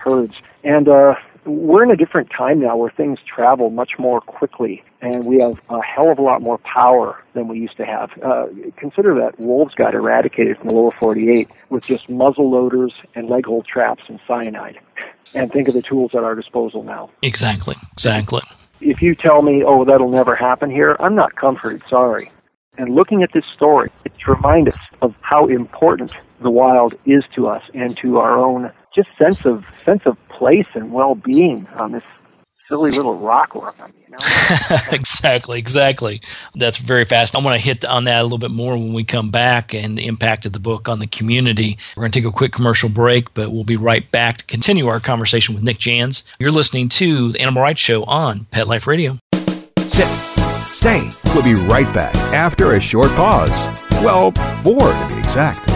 herds. 0.06 0.34
And 0.64 0.88
uh, 0.88 1.14
we're 1.44 1.82
in 1.82 1.90
a 1.90 1.96
different 1.96 2.30
time 2.30 2.60
now 2.60 2.76
where 2.76 2.90
things 2.90 3.18
travel 3.26 3.70
much 3.70 3.98
more 3.98 4.20
quickly, 4.20 4.82
and 5.00 5.24
we 5.24 5.38
have 5.40 5.60
a 5.68 5.84
hell 5.84 6.10
of 6.10 6.18
a 6.18 6.22
lot 6.22 6.42
more 6.42 6.58
power 6.58 7.22
than 7.34 7.48
we 7.48 7.58
used 7.58 7.76
to 7.76 7.84
have. 7.84 8.10
Uh, 8.22 8.46
consider 8.76 9.14
that 9.14 9.38
wolves 9.38 9.74
got 9.74 9.94
eradicated 9.94 10.58
from 10.58 10.68
the 10.68 10.74
lower 10.74 10.92
48 10.92 11.52
with 11.70 11.86
just 11.86 12.08
muzzle 12.08 12.50
loaders 12.50 12.92
and 13.14 13.28
leg 13.28 13.46
hold 13.46 13.66
traps 13.66 14.02
and 14.08 14.20
cyanide. 14.26 14.78
And 15.34 15.52
think 15.52 15.68
of 15.68 15.74
the 15.74 15.82
tools 15.82 16.14
at 16.14 16.22
our 16.24 16.34
disposal 16.34 16.82
now. 16.82 17.10
Exactly, 17.22 17.74
exactly. 17.92 18.42
If 18.80 19.02
you 19.02 19.14
tell 19.14 19.42
me, 19.42 19.62
oh, 19.64 19.84
that'll 19.84 20.10
never 20.10 20.34
happen 20.34 20.70
here, 20.70 20.96
I'm 21.00 21.14
not 21.14 21.34
comforted, 21.34 21.82
sorry. 21.82 22.30
And 22.78 22.94
looking 22.94 23.22
at 23.22 23.32
this 23.32 23.44
story, 23.54 23.90
it 24.04 24.12
reminds 24.26 24.74
us 24.74 24.80
of 25.00 25.14
how 25.22 25.46
important 25.46 26.12
the 26.42 26.50
wild 26.50 26.94
is 27.06 27.24
to 27.34 27.48
us 27.48 27.62
and 27.74 27.96
to 27.98 28.18
our 28.18 28.36
own 28.36 28.70
just 28.96 29.08
sense 29.18 29.44
of 29.44 29.64
sense 29.84 30.02
of 30.06 30.16
place 30.28 30.66
and 30.74 30.92
well 30.92 31.14
being 31.14 31.66
on 31.76 31.92
this 31.92 32.02
silly 32.66 32.90
little 32.90 33.16
rock 33.16 33.54
work. 33.54 33.76
You 33.78 34.10
know? 34.10 34.78
exactly, 34.90 35.58
exactly. 35.58 36.20
That's 36.54 36.78
very 36.78 37.04
fast. 37.04 37.36
I 37.36 37.40
want 37.40 37.58
to 37.58 37.64
hit 37.64 37.84
on 37.84 38.04
that 38.04 38.20
a 38.20 38.22
little 38.24 38.38
bit 38.38 38.50
more 38.50 38.72
when 38.72 38.92
we 38.92 39.04
come 39.04 39.30
back 39.30 39.74
and 39.74 39.96
the 39.96 40.06
impact 40.06 40.46
of 40.46 40.52
the 40.52 40.58
book 40.58 40.88
on 40.88 40.98
the 40.98 41.06
community. 41.06 41.78
We're 41.96 42.02
going 42.02 42.12
to 42.12 42.20
take 42.20 42.28
a 42.28 42.32
quick 42.32 42.52
commercial 42.52 42.88
break, 42.88 43.32
but 43.34 43.52
we'll 43.52 43.64
be 43.64 43.76
right 43.76 44.10
back 44.10 44.38
to 44.38 44.44
continue 44.46 44.88
our 44.88 44.98
conversation 44.98 45.54
with 45.54 45.62
Nick 45.62 45.78
Jans. 45.78 46.24
You're 46.38 46.50
listening 46.50 46.88
to 46.90 47.32
the 47.32 47.40
Animal 47.40 47.62
Writes 47.62 47.80
Show 47.80 48.02
on 48.04 48.46
Pet 48.50 48.66
Life 48.66 48.86
Radio. 48.86 49.18
Sit. 49.78 50.08
Stay. 50.72 51.10
We'll 51.26 51.44
be 51.44 51.54
right 51.54 51.92
back 51.94 52.14
after 52.34 52.72
a 52.72 52.80
short 52.80 53.10
pause. 53.12 53.66
Well, 54.02 54.32
four 54.62 54.92
to 54.92 55.08
be 55.08 55.18
exact. 55.18 55.75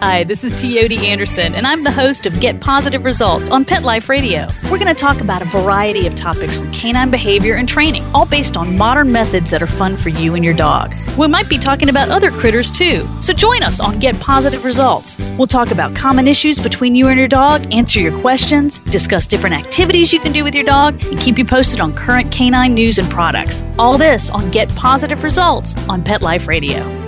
Hi, 0.00 0.22
this 0.22 0.44
is 0.44 0.54
Teoti 0.54 0.98
Anderson, 0.98 1.56
and 1.56 1.66
I'm 1.66 1.82
the 1.82 1.90
host 1.90 2.24
of 2.24 2.38
Get 2.38 2.60
Positive 2.60 3.04
Results 3.04 3.50
on 3.50 3.64
Pet 3.64 3.82
Life 3.82 4.08
Radio. 4.08 4.46
We're 4.70 4.78
going 4.78 4.86
to 4.86 4.94
talk 4.94 5.20
about 5.20 5.42
a 5.42 5.46
variety 5.46 6.06
of 6.06 6.14
topics 6.14 6.60
on 6.60 6.72
canine 6.72 7.10
behavior 7.10 7.56
and 7.56 7.68
training, 7.68 8.04
all 8.14 8.24
based 8.24 8.56
on 8.56 8.78
modern 8.78 9.10
methods 9.10 9.50
that 9.50 9.60
are 9.60 9.66
fun 9.66 9.96
for 9.96 10.10
you 10.10 10.36
and 10.36 10.44
your 10.44 10.54
dog. 10.54 10.94
We 11.18 11.26
might 11.26 11.48
be 11.48 11.58
talking 11.58 11.88
about 11.88 12.10
other 12.10 12.30
critters 12.30 12.70
too, 12.70 13.08
so 13.20 13.32
join 13.32 13.64
us 13.64 13.80
on 13.80 13.98
Get 13.98 14.14
Positive 14.20 14.64
Results. 14.64 15.18
We'll 15.36 15.48
talk 15.48 15.72
about 15.72 15.96
common 15.96 16.28
issues 16.28 16.60
between 16.60 16.94
you 16.94 17.08
and 17.08 17.18
your 17.18 17.26
dog, 17.26 17.66
answer 17.74 17.98
your 17.98 18.16
questions, 18.20 18.78
discuss 18.78 19.26
different 19.26 19.56
activities 19.56 20.12
you 20.12 20.20
can 20.20 20.30
do 20.30 20.44
with 20.44 20.54
your 20.54 20.64
dog, 20.64 21.04
and 21.06 21.18
keep 21.18 21.38
you 21.38 21.44
posted 21.44 21.80
on 21.80 21.92
current 21.92 22.30
canine 22.30 22.72
news 22.72 23.00
and 23.00 23.10
products. 23.10 23.64
All 23.80 23.98
this 23.98 24.30
on 24.30 24.48
Get 24.52 24.68
Positive 24.76 25.24
Results 25.24 25.74
on 25.88 26.04
Pet 26.04 26.22
Life 26.22 26.46
Radio. 26.46 27.07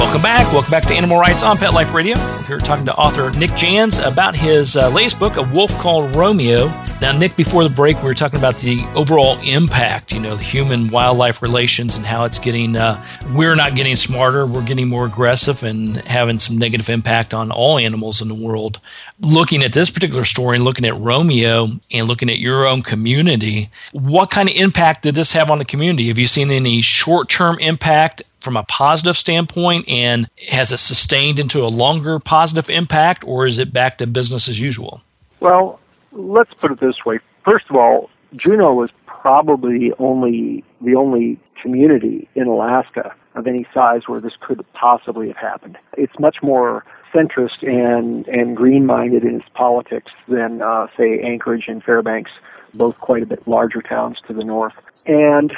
Welcome 0.00 0.22
back. 0.22 0.50
Welcome 0.50 0.70
back 0.70 0.86
to 0.86 0.94
Animal 0.94 1.18
Writes 1.18 1.42
on 1.42 1.58
Pet 1.58 1.74
Life 1.74 1.92
Radio. 1.92 2.16
We're 2.16 2.42
here 2.44 2.58
talking 2.58 2.86
to 2.86 2.94
author 2.94 3.30
Nick 3.32 3.54
Jans 3.54 3.98
about 3.98 4.34
his 4.34 4.74
uh, 4.74 4.88
latest 4.88 5.18
book, 5.18 5.36
A 5.36 5.42
Wolf 5.42 5.70
Called 5.78 6.16
Romeo. 6.16 6.68
Now, 7.02 7.12
Nick, 7.12 7.36
before 7.36 7.64
the 7.64 7.70
break, 7.70 7.96
we 7.98 8.04
were 8.04 8.14
talking 8.14 8.38
about 8.38 8.56
the 8.58 8.80
overall 8.94 9.38
impact, 9.40 10.12
you 10.12 10.20
know, 10.20 10.36
the 10.36 10.42
human 10.42 10.88
wildlife 10.88 11.42
relations 11.42 11.96
and 11.96 12.04
how 12.04 12.24
it's 12.24 12.38
getting, 12.38 12.76
uh, 12.76 13.02
we're 13.34 13.54
not 13.54 13.74
getting 13.74 13.94
smarter, 13.94 14.46
we're 14.46 14.64
getting 14.64 14.88
more 14.88 15.04
aggressive 15.04 15.62
and 15.62 15.98
having 15.98 16.38
some 16.38 16.56
negative 16.56 16.88
impact 16.88 17.32
on 17.32 17.52
all 17.52 17.78
animals 17.78 18.22
in 18.22 18.28
the 18.28 18.34
world. 18.34 18.80
Looking 19.20 19.62
at 19.62 19.74
this 19.74 19.90
particular 19.90 20.24
story 20.24 20.56
and 20.56 20.64
looking 20.64 20.86
at 20.86 20.98
Romeo 20.98 21.78
and 21.92 22.08
looking 22.08 22.30
at 22.30 22.38
your 22.38 22.66
own 22.66 22.82
community, 22.82 23.70
what 23.92 24.30
kind 24.30 24.48
of 24.48 24.54
impact 24.56 25.02
did 25.02 25.14
this 25.14 25.34
have 25.34 25.50
on 25.50 25.58
the 25.58 25.64
community? 25.64 26.08
Have 26.08 26.18
you 26.18 26.26
seen 26.26 26.50
any 26.50 26.80
short 26.80 27.28
term 27.28 27.58
impact 27.58 28.22
from 28.40 28.56
a 28.56 28.62
positive 28.64 29.16
standpoint 29.16 29.88
and 29.88 30.28
has 30.48 30.72
it 30.72 30.78
sustained 30.78 31.38
into 31.38 31.60
a 31.62 31.68
longer 31.68 32.18
positive 32.18 32.70
impact 32.70 33.24
or 33.26 33.46
is 33.46 33.58
it 33.58 33.72
back 33.72 33.98
to 33.98 34.06
business 34.06 34.48
as 34.48 34.60
usual? 34.60 35.02
Well, 35.40 35.80
let's 36.12 36.52
put 36.54 36.72
it 36.72 36.80
this 36.80 37.04
way. 37.04 37.18
First 37.44 37.66
of 37.70 37.76
all, 37.76 38.10
Juneau 38.34 38.74
was 38.74 38.90
probably 39.06 39.92
only 39.98 40.64
the 40.80 40.94
only 40.94 41.38
community 41.60 42.28
in 42.34 42.46
Alaska 42.46 43.14
of 43.34 43.46
any 43.46 43.66
size 43.72 44.02
where 44.06 44.20
this 44.20 44.32
could 44.40 44.64
possibly 44.72 45.28
have 45.28 45.36
happened. 45.36 45.78
It's 45.96 46.18
much 46.18 46.42
more 46.42 46.84
centrist 47.12 47.66
and 47.66 48.26
and 48.28 48.56
green 48.56 48.86
minded 48.86 49.24
in 49.24 49.36
its 49.36 49.48
politics 49.54 50.12
than 50.28 50.62
uh, 50.62 50.86
say 50.96 51.18
Anchorage 51.18 51.66
and 51.68 51.82
Fairbanks, 51.82 52.30
both 52.74 52.98
quite 52.98 53.22
a 53.22 53.26
bit 53.26 53.46
larger 53.46 53.82
towns 53.82 54.18
to 54.26 54.32
the 54.32 54.44
north. 54.44 54.74
And 55.06 55.52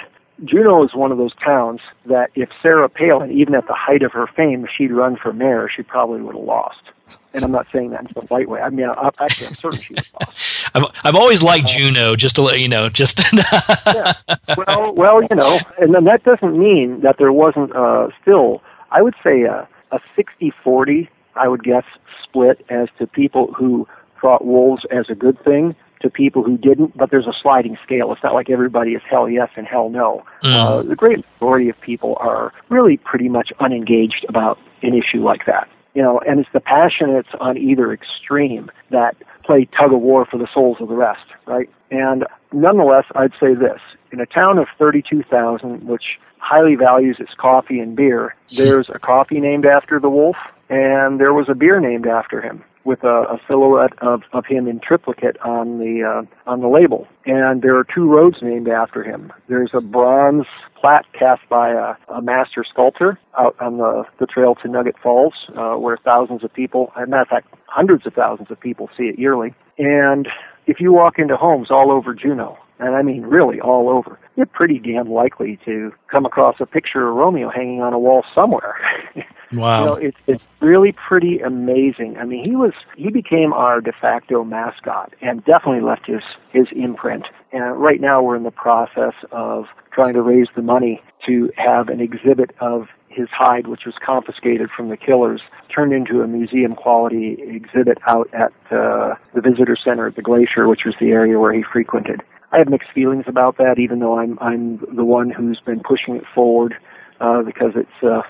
Juneau 0.45 0.85
is 0.85 0.95
one 0.95 1.13
of 1.13 1.19
those 1.19 1.35
towns 1.37 1.81
that 2.07 2.31
if 2.35 2.49
Sarah 2.61 2.89
Palin, 2.89 3.31
even 3.31 3.55
at 3.55 3.67
the 3.67 3.75
height 3.75 4.03
of 4.03 4.13
her 4.13 4.27
fame, 4.27 4.65
if 4.65 4.71
she'd 4.77 4.91
run 4.91 5.17
for 5.17 5.33
mayor, 5.33 5.69
she 5.69 5.83
probably 5.83 6.21
would 6.21 6.35
have 6.35 6.45
lost. 6.45 6.91
And 7.35 7.45
I'm 7.45 7.53
not 7.53 7.67
saying 7.73 7.91
that 7.91 8.03
in 8.03 8.15
some 8.15 8.27
light 8.31 8.49
way. 8.49 8.61
I 8.61 8.71
mean, 8.71 8.87
I, 8.87 9.11
actually, 9.21 9.49
I'm 9.49 9.55
certain 9.55 9.81
she 9.81 9.95
would 9.95 10.05
have 10.05 10.15
lost. 10.21 10.71
I've, 10.75 10.85
I've 11.05 11.15
always 11.15 11.43
liked 11.43 11.69
Juneau, 11.69 12.17
just 12.17 12.37
to 12.37 12.43
let 12.43 12.61
you 12.61 12.69
know. 12.69 12.89
Just 12.89 13.21
yeah. 13.87 14.13
Well, 14.57 14.95
well, 14.95 15.23
you 15.23 15.37
know, 15.37 15.59
and 15.79 15.95
then 15.95 16.05
that 16.05 16.25
doesn't 16.25 16.59
mean 16.59 17.01
that 17.01 17.19
there 17.19 17.33
wasn't 17.33 17.75
uh, 17.75 18.09
still, 18.21 18.63
I 18.91 19.03
would 19.03 19.15
say, 19.23 19.43
a, 19.43 19.69
a 19.93 20.01
60-40, 20.17 21.09
I 21.37 21.49
would 21.49 21.63
guess, 21.63 21.85
split 22.25 22.65
as 22.69 22.89
to 22.99 23.07
people 23.07 23.53
who 23.53 23.87
thought 24.21 24.45
wolves 24.45 24.85
as 24.91 25.11
a 25.11 25.15
good 25.15 25.43
thing 25.45 25.77
to 26.03 26.11
people 26.11 26.43
who 26.43 26.57
didn't, 26.59 26.97
but 26.97 27.11
there's 27.11 27.27
a 27.27 27.33
sliding 27.41 27.77
scale. 27.83 28.13
It's 28.13 28.23
not 28.23 28.35
like 28.35 28.51
everybody 28.51 28.93
is 28.93 29.03
hell 29.09 29.29
yes 29.29 29.51
and 29.57 29.67
hell 29.67 29.89
no. 29.89 30.25
Mm. 30.43 30.55
Uh, 30.55 30.83
the 30.83 30.97
great 30.97 31.25
majority 31.35 31.69
of 31.69 31.81
people 31.81 32.17
are 32.21 32.53
really 32.69 32.97
pretty 32.99 33.29
much 33.29 33.53
unengaged 33.61 34.25
about 34.29 34.59
an 34.83 34.95
issue 34.95 35.23
like 35.23 35.47
that. 35.47 35.69
You 35.95 36.03
know, 36.03 36.21
and 36.21 36.41
it's 36.41 36.49
the 36.53 36.61
passionates 36.61 37.29
on 37.41 37.59
either 37.59 37.93
extreme 37.93 38.71
that 38.91 39.17
play 39.45 39.69
tug 39.77 39.93
of 39.93 40.01
war 40.01 40.25
for 40.25 40.39
the 40.39 40.49
souls 40.53 40.79
of 40.81 40.89
the 40.89 40.95
rest, 40.95 41.25
right? 41.47 41.69
And 41.91 42.25
nonetheless, 42.53 43.05
I'd 43.15 43.33
say 43.33 43.55
this. 43.55 43.81
In 44.11 44.21
a 44.21 44.27
town 44.27 44.59
of 44.59 44.69
32,000, 44.79 45.87
which 45.87 46.19
highly 46.39 46.77
values 46.77 47.17
its 47.19 47.35
coffee 47.35 47.79
and 47.79 47.95
beer, 47.95 48.35
there's 48.57 48.89
a 48.89 48.99
coffee 48.99 49.41
named 49.41 49.67
after 49.67 50.01
the 50.01 50.09
wolf, 50.09 50.37
and 50.71 51.21
there 51.21 51.35
was 51.35 51.49
a 51.49 51.55
beer 51.55 51.79
named 51.81 52.07
after 52.07 52.41
him 52.41 52.65
with 52.85 53.05
a, 53.05 53.23
a 53.35 53.41
silhouette 53.47 53.93
of, 54.03 54.23
of 54.33 54.47
him 54.47 54.67
in 54.67 54.81
triplicate 54.81 55.37
on 55.43 55.79
the 55.79 56.03
uh, 56.05 56.51
on 56.51 56.61
the 56.61 56.69
label. 56.69 57.07
And 57.27 57.63
there 57.63 57.75
are 57.77 57.85
two 57.85 58.09
roads 58.09 58.39
named 58.43 58.69
after 58.69 59.03
him. 59.03 59.33
There's 59.49 59.71
a 59.75 59.81
bronze 59.81 60.47
plaque 60.81 61.07
cast 61.13 61.49
by 61.49 61.71
a, 61.71 61.95
a 62.13 62.23
master 62.23 62.65
sculptor 62.69 63.17
out 63.39 63.55
on 63.61 63.79
the, 63.79 64.05
the 64.19 64.27
trail 64.27 64.57
to 64.57 64.69
Nugget 64.69 64.99
Falls, 64.99 65.35
uh, 65.57 65.75
where 65.75 65.97
thousands 66.05 66.43
of 66.43 66.53
people, 66.53 66.91
as 66.97 67.05
a 67.05 67.07
matter 67.07 67.23
of 67.23 67.29
fact, 67.29 67.55
hundreds 67.67 68.07
of 68.07 68.15
thousands 68.15 68.51
of 68.51 68.59
people 68.59 68.91
see 68.97 69.05
it 69.05 69.19
yearly. 69.19 69.55
And 69.79 70.29
if 70.67 70.81
you 70.81 70.93
walk 70.93 71.19
into 71.19 71.37
homes 71.37 71.71
all 71.71 71.91
over 71.91 72.15
Juneau, 72.15 72.59
and 72.79 72.97
I 72.97 73.03
mean 73.03 73.23
really 73.23 73.61
all 73.61 73.89
over, 73.89 74.19
you're 74.37 74.47
pretty 74.47 74.79
damn 74.79 75.11
likely 75.11 75.59
to 75.65 75.93
come 76.11 76.27
across 76.27 76.57
a 76.61 76.67
picture 76.67 77.09
of 77.09 77.15
Romeo 77.15 77.51
hanging 77.51 77.81
on 77.83 77.93
a 77.93 77.99
wall 77.99 78.25
somewhere. 78.35 78.77
Wow. 79.53 79.81
You 79.81 79.87
know, 79.87 79.95
it's 79.95 80.17
it's 80.27 80.49
really 80.61 80.93
pretty 80.93 81.39
amazing. 81.41 82.17
I 82.17 82.25
mean, 82.25 82.43
he 82.45 82.57
was 82.57 82.73
he 82.97 83.11
became 83.11 83.53
our 83.53 83.81
de 83.81 83.93
facto 83.93 84.45
mascot 84.45 85.13
and 85.21 85.45
definitely 85.45 85.83
left 85.83 86.09
his 86.09 86.23
his 86.53 86.67
imprint. 86.73 87.27
And 87.53 87.77
right 87.79 88.01
now 88.01 88.23
we're 88.23 88.37
in 88.37 88.45
the 88.45 88.51
process 88.51 89.15
of 89.31 89.67
trying 89.93 90.15
to 90.15 90.23
raise 90.23 90.47
the 90.57 90.63
money 90.63 91.03
to 91.27 91.51
have 91.59 91.89
an 91.89 92.01
exhibit 92.01 92.53
of 92.61 92.89
his 93.09 93.29
hide, 93.29 93.67
which 93.67 93.85
was 93.85 93.95
confiscated 94.05 94.71
from 94.71 94.89
the 94.89 94.97
killers, 94.97 95.43
turned 95.69 95.93
into 95.93 96.23
a 96.23 96.27
museum 96.27 96.73
quality 96.73 97.37
exhibit 97.43 97.99
out 98.09 98.31
at 98.33 98.53
uh, 98.71 99.15
the 99.35 99.43
visitor 99.43 99.77
center 99.77 100.07
at 100.07 100.17
the 100.17 100.23
glacier, 100.23 100.67
which 100.67 100.87
was 100.87 100.95
the 100.99 101.11
area 101.11 101.39
where 101.39 101.53
he 101.53 101.63
frequented. 101.63 102.23
I 102.53 102.59
have 102.59 102.69
mixed 102.69 102.93
feelings 102.93 103.25
about 103.27 103.57
that, 103.59 103.79
even 103.79 103.99
though 103.99 104.19
I'm 104.19 104.39
I'm 104.41 104.79
the 104.93 105.05
one 105.05 105.31
who's 105.31 105.61
been 105.61 105.81
pushing 105.81 106.17
it 106.17 106.25
forward 106.35 106.77
uh, 107.21 107.43
because 107.43 107.73
it's 107.75 108.03
uh, 108.03 108.23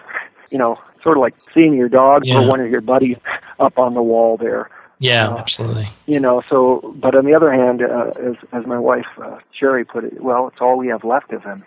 you 0.51 0.59
know 0.59 0.79
sort 1.03 1.17
of 1.17 1.21
like 1.21 1.35
seeing 1.53 1.75
your 1.75 1.89
dog 1.89 2.23
yeah. 2.25 2.39
or 2.39 2.49
one 2.49 2.61
of 2.61 2.71
your 2.71 2.81
buddies 2.81 3.17
up 3.59 3.79
on 3.79 3.95
the 3.95 4.03
wall 4.03 4.37
there. 4.37 4.71
Yeah, 4.99 5.29
uh, 5.29 5.39
absolutely. 5.39 5.89
You 6.07 6.21
know, 6.21 6.43
so 6.49 6.95
but 6.97 7.17
on 7.17 7.25
the 7.25 7.35
other 7.35 7.53
hand, 7.53 7.83
uh, 7.83 8.13
as 8.21 8.37
as 8.53 8.67
my 8.67 8.79
wife 8.79 9.07
uh, 9.21 9.39
Sherry 9.51 9.85
put 9.85 10.05
it, 10.05 10.23
well, 10.23 10.49
it's 10.49 10.61
all 10.61 10.79
we 10.79 10.89
have 10.89 11.05
left 11.05 11.33
of 11.33 11.43
him. 11.43 11.59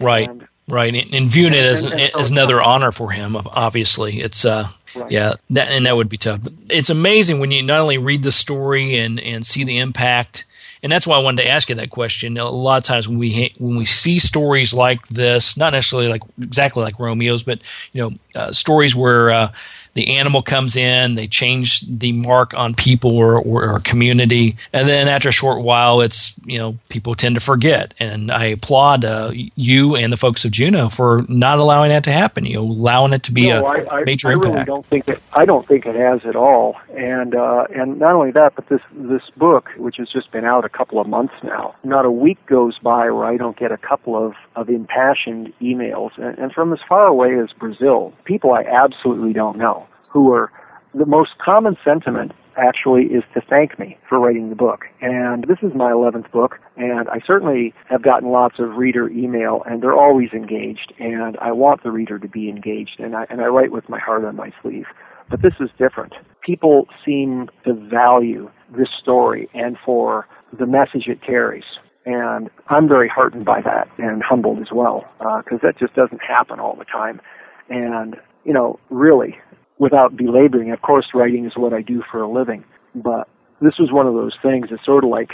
Right. 0.00 0.28
And, 0.28 0.46
right, 0.68 0.94
and, 1.12 1.28
viewing 1.28 1.54
it 1.54 1.64
as, 1.64 1.84
and, 1.84 1.94
and 1.94 2.16
as 2.16 2.30
another 2.30 2.62
honor 2.62 2.92
for 2.92 3.10
him, 3.10 3.36
obviously, 3.36 4.20
it's 4.20 4.44
uh, 4.44 4.68
Right. 4.96 5.10
Yeah, 5.10 5.32
that 5.50 5.68
and 5.68 5.86
that 5.86 5.96
would 5.96 6.08
be 6.08 6.16
tough. 6.16 6.42
But 6.42 6.54
it's 6.70 6.90
amazing 6.90 7.38
when 7.38 7.50
you 7.50 7.62
not 7.62 7.80
only 7.80 7.98
read 7.98 8.22
the 8.22 8.32
story 8.32 8.98
and 8.98 9.20
and 9.20 9.44
see 9.44 9.64
the 9.64 9.78
impact 9.78 10.46
and 10.82 10.90
that's 10.90 11.06
why 11.06 11.16
I 11.16 11.22
wanted 11.22 11.42
to 11.42 11.48
ask 11.48 11.68
you 11.68 11.74
that 11.76 11.90
question. 11.90 12.36
A 12.36 12.48
lot 12.48 12.78
of 12.78 12.84
times 12.84 13.08
when 13.08 13.18
we 13.18 13.52
when 13.58 13.76
we 13.76 13.84
see 13.84 14.18
stories 14.18 14.74
like 14.74 15.06
this, 15.08 15.56
not 15.56 15.72
necessarily 15.72 16.08
like 16.08 16.22
exactly 16.40 16.82
like 16.82 16.98
Romeo's, 16.98 17.42
but 17.42 17.60
you 17.92 18.02
know, 18.02 18.40
uh, 18.40 18.52
stories 18.52 18.94
where 18.94 19.30
uh, 19.30 19.52
the 19.96 20.16
animal 20.16 20.42
comes 20.42 20.76
in, 20.76 21.14
they 21.14 21.26
change 21.26 21.80
the 21.80 22.12
mark 22.12 22.52
on 22.54 22.74
people 22.74 23.16
or, 23.16 23.40
or, 23.40 23.70
or, 23.70 23.80
community, 23.80 24.58
and 24.70 24.86
then 24.86 25.08
after 25.08 25.30
a 25.30 25.32
short 25.32 25.62
while, 25.62 26.02
it's 26.02 26.38
you 26.44 26.58
know 26.58 26.78
people 26.90 27.14
tend 27.14 27.34
to 27.34 27.40
forget. 27.40 27.94
And 27.98 28.30
I 28.30 28.44
applaud 28.44 29.06
uh, 29.06 29.30
you 29.32 29.96
and 29.96 30.12
the 30.12 30.18
folks 30.18 30.44
of 30.44 30.50
Juneau 30.50 30.90
for 30.90 31.24
not 31.28 31.58
allowing 31.58 31.88
that 31.88 32.04
to 32.04 32.12
happen. 32.12 32.44
You 32.44 32.56
know, 32.56 32.62
allowing 32.64 33.14
it 33.14 33.22
to 33.22 33.32
be 33.32 33.48
no, 33.48 33.66
a 33.66 33.88
I, 33.88 34.04
major 34.04 34.28
I, 34.28 34.32
I 34.32 34.34
impact. 34.34 34.54
Really 34.54 34.64
don't 34.66 34.86
think 34.86 35.08
it, 35.08 35.22
I 35.32 35.46
don't 35.46 35.66
think 35.66 35.86
it 35.86 35.94
has 35.94 36.26
at 36.26 36.36
all. 36.36 36.76
And 36.94 37.34
uh, 37.34 37.64
and 37.74 37.98
not 37.98 38.14
only 38.14 38.32
that, 38.32 38.54
but 38.54 38.68
this 38.68 38.82
this 38.92 39.30
book, 39.30 39.70
which 39.78 39.96
has 39.96 40.10
just 40.10 40.30
been 40.30 40.44
out 40.44 40.65
a 40.66 40.68
couple 40.68 41.00
of 41.00 41.06
months 41.06 41.34
now, 41.42 41.74
not 41.84 42.04
a 42.04 42.10
week 42.10 42.44
goes 42.46 42.78
by 42.78 43.10
where 43.10 43.24
I 43.24 43.36
don't 43.36 43.56
get 43.56 43.72
a 43.72 43.78
couple 43.78 44.14
of 44.16 44.34
of 44.54 44.68
impassioned 44.68 45.58
emails, 45.60 46.10
and, 46.18 46.38
and 46.38 46.52
from 46.52 46.72
as 46.72 46.80
far 46.88 47.06
away 47.06 47.38
as 47.38 47.52
Brazil, 47.52 48.12
people 48.24 48.52
I 48.52 48.62
absolutely 48.62 49.32
don't 49.32 49.56
know 49.56 49.86
who 50.10 50.32
are 50.32 50.52
the 50.94 51.06
most 51.06 51.38
common 51.38 51.76
sentiment 51.84 52.32
actually 52.56 53.04
is 53.04 53.22
to 53.34 53.40
thank 53.40 53.78
me 53.78 53.98
for 54.08 54.18
writing 54.18 54.48
the 54.48 54.56
book. 54.56 54.86
And 55.00 55.44
this 55.44 55.58
is 55.62 55.74
my 55.74 55.90
11th 55.90 56.30
book, 56.30 56.58
and 56.76 57.08
I 57.08 57.20
certainly 57.26 57.74
have 57.88 58.02
gotten 58.02 58.30
lots 58.30 58.58
of 58.58 58.76
reader 58.76 59.08
email, 59.10 59.62
and 59.66 59.82
they're 59.82 59.96
always 59.96 60.32
engaged, 60.32 60.92
and 60.98 61.36
I 61.38 61.52
want 61.52 61.82
the 61.82 61.90
reader 61.90 62.18
to 62.18 62.28
be 62.28 62.48
engaged, 62.48 62.98
and 62.98 63.14
I, 63.14 63.26
and 63.28 63.40
I 63.42 63.46
write 63.46 63.72
with 63.72 63.88
my 63.88 63.98
heart 63.98 64.24
on 64.24 64.36
my 64.36 64.52
sleeve. 64.62 64.86
But 65.28 65.42
this 65.42 65.54
is 65.60 65.70
different. 65.76 66.14
People 66.40 66.88
seem 67.04 67.46
to 67.64 67.74
value 67.74 68.50
this 68.70 68.90
story 68.90 69.48
and 69.54 69.76
for 69.84 70.26
the 70.58 70.66
message 70.66 71.08
it 71.08 71.22
carries. 71.22 71.64
And 72.04 72.50
I'm 72.68 72.88
very 72.88 73.08
heartened 73.08 73.44
by 73.44 73.60
that 73.62 73.88
and 73.98 74.22
humbled 74.22 74.60
as 74.60 74.70
well, 74.72 75.04
because 75.18 75.58
uh, 75.62 75.66
that 75.66 75.78
just 75.78 75.94
doesn't 75.94 76.22
happen 76.22 76.60
all 76.60 76.76
the 76.76 76.84
time. 76.84 77.20
And, 77.68 78.16
you 78.44 78.52
know, 78.52 78.78
really, 78.90 79.38
without 79.78 80.16
belaboring, 80.16 80.70
of 80.70 80.80
course, 80.82 81.06
writing 81.14 81.46
is 81.46 81.56
what 81.56 81.72
I 81.72 81.82
do 81.82 82.02
for 82.10 82.18
a 82.18 82.28
living, 82.30 82.64
but 82.94 83.28
this 83.60 83.78
was 83.78 83.90
one 83.90 84.06
of 84.06 84.14
those 84.14 84.36
things. 84.40 84.68
It's 84.70 84.84
sort 84.84 85.02
of 85.02 85.10
like, 85.10 85.32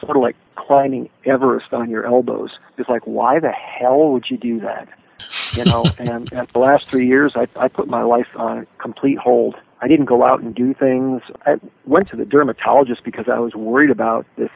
sort 0.00 0.16
of 0.16 0.22
like 0.22 0.36
climbing 0.54 1.10
Everest 1.24 1.72
on 1.72 1.90
your 1.90 2.06
elbows. 2.06 2.58
It's 2.78 2.88
like, 2.88 3.02
why 3.06 3.38
the 3.38 3.52
hell 3.52 4.10
would 4.12 4.30
you 4.30 4.38
do 4.38 4.60
that? 4.60 4.88
You 5.54 5.64
know, 5.64 5.84
and, 5.98 6.32
and 6.32 6.48
the 6.48 6.58
last 6.58 6.90
three 6.90 7.06
years, 7.06 7.32
I, 7.36 7.46
I 7.56 7.68
put 7.68 7.88
my 7.88 8.02
life 8.02 8.28
on 8.36 8.66
complete 8.78 9.18
hold. 9.18 9.56
I 9.80 9.88
didn't 9.88 10.06
go 10.06 10.24
out 10.24 10.40
and 10.40 10.54
do 10.54 10.72
things. 10.74 11.22
I 11.44 11.60
went 11.84 12.08
to 12.08 12.16
the 12.16 12.24
dermatologist 12.24 13.04
because 13.04 13.28
I 13.28 13.38
was 13.38 13.54
worried 13.54 13.90
about 13.90 14.26
this 14.36 14.50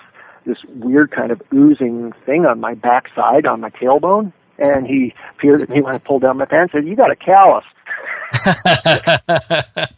this 0.47 0.57
weird 0.65 1.11
kind 1.11 1.31
of 1.31 1.43
oozing 1.53 2.13
thing 2.25 2.47
on 2.47 2.61
my 2.61 2.75
backside 2.75 3.47
on 3.47 3.61
my 3.61 3.69
tailbone. 3.69 4.33
And 4.59 4.87
he 4.87 5.15
peered 5.39 5.61
at 5.63 5.71
me 5.71 5.81
when 5.83 5.95
I 5.95 5.99
pulled 5.99 6.23
down 6.23 6.39
my 6.39 6.47
pants 6.47 6.75
and 6.75 6.83
said, 6.83 6.89
"You 6.89 6.97
got 6.97 7.11
a 7.11 7.17
callus." 7.17 7.65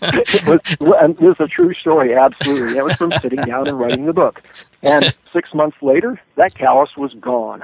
it 0.00 0.48
was, 0.48 0.76
and 1.00 1.16
this 1.16 1.34
is 1.34 1.40
a 1.40 1.48
true 1.48 1.74
story, 1.74 2.14
absolutely. 2.14 2.74
That 2.74 2.84
was 2.84 2.96
from 2.96 3.12
sitting 3.12 3.42
down 3.42 3.68
and 3.68 3.78
writing 3.78 4.06
the 4.06 4.12
book. 4.12 4.40
And 4.82 5.12
six 5.32 5.52
months 5.54 5.76
later, 5.82 6.20
that 6.36 6.54
callus 6.54 6.96
was 6.96 7.12
gone. 7.14 7.62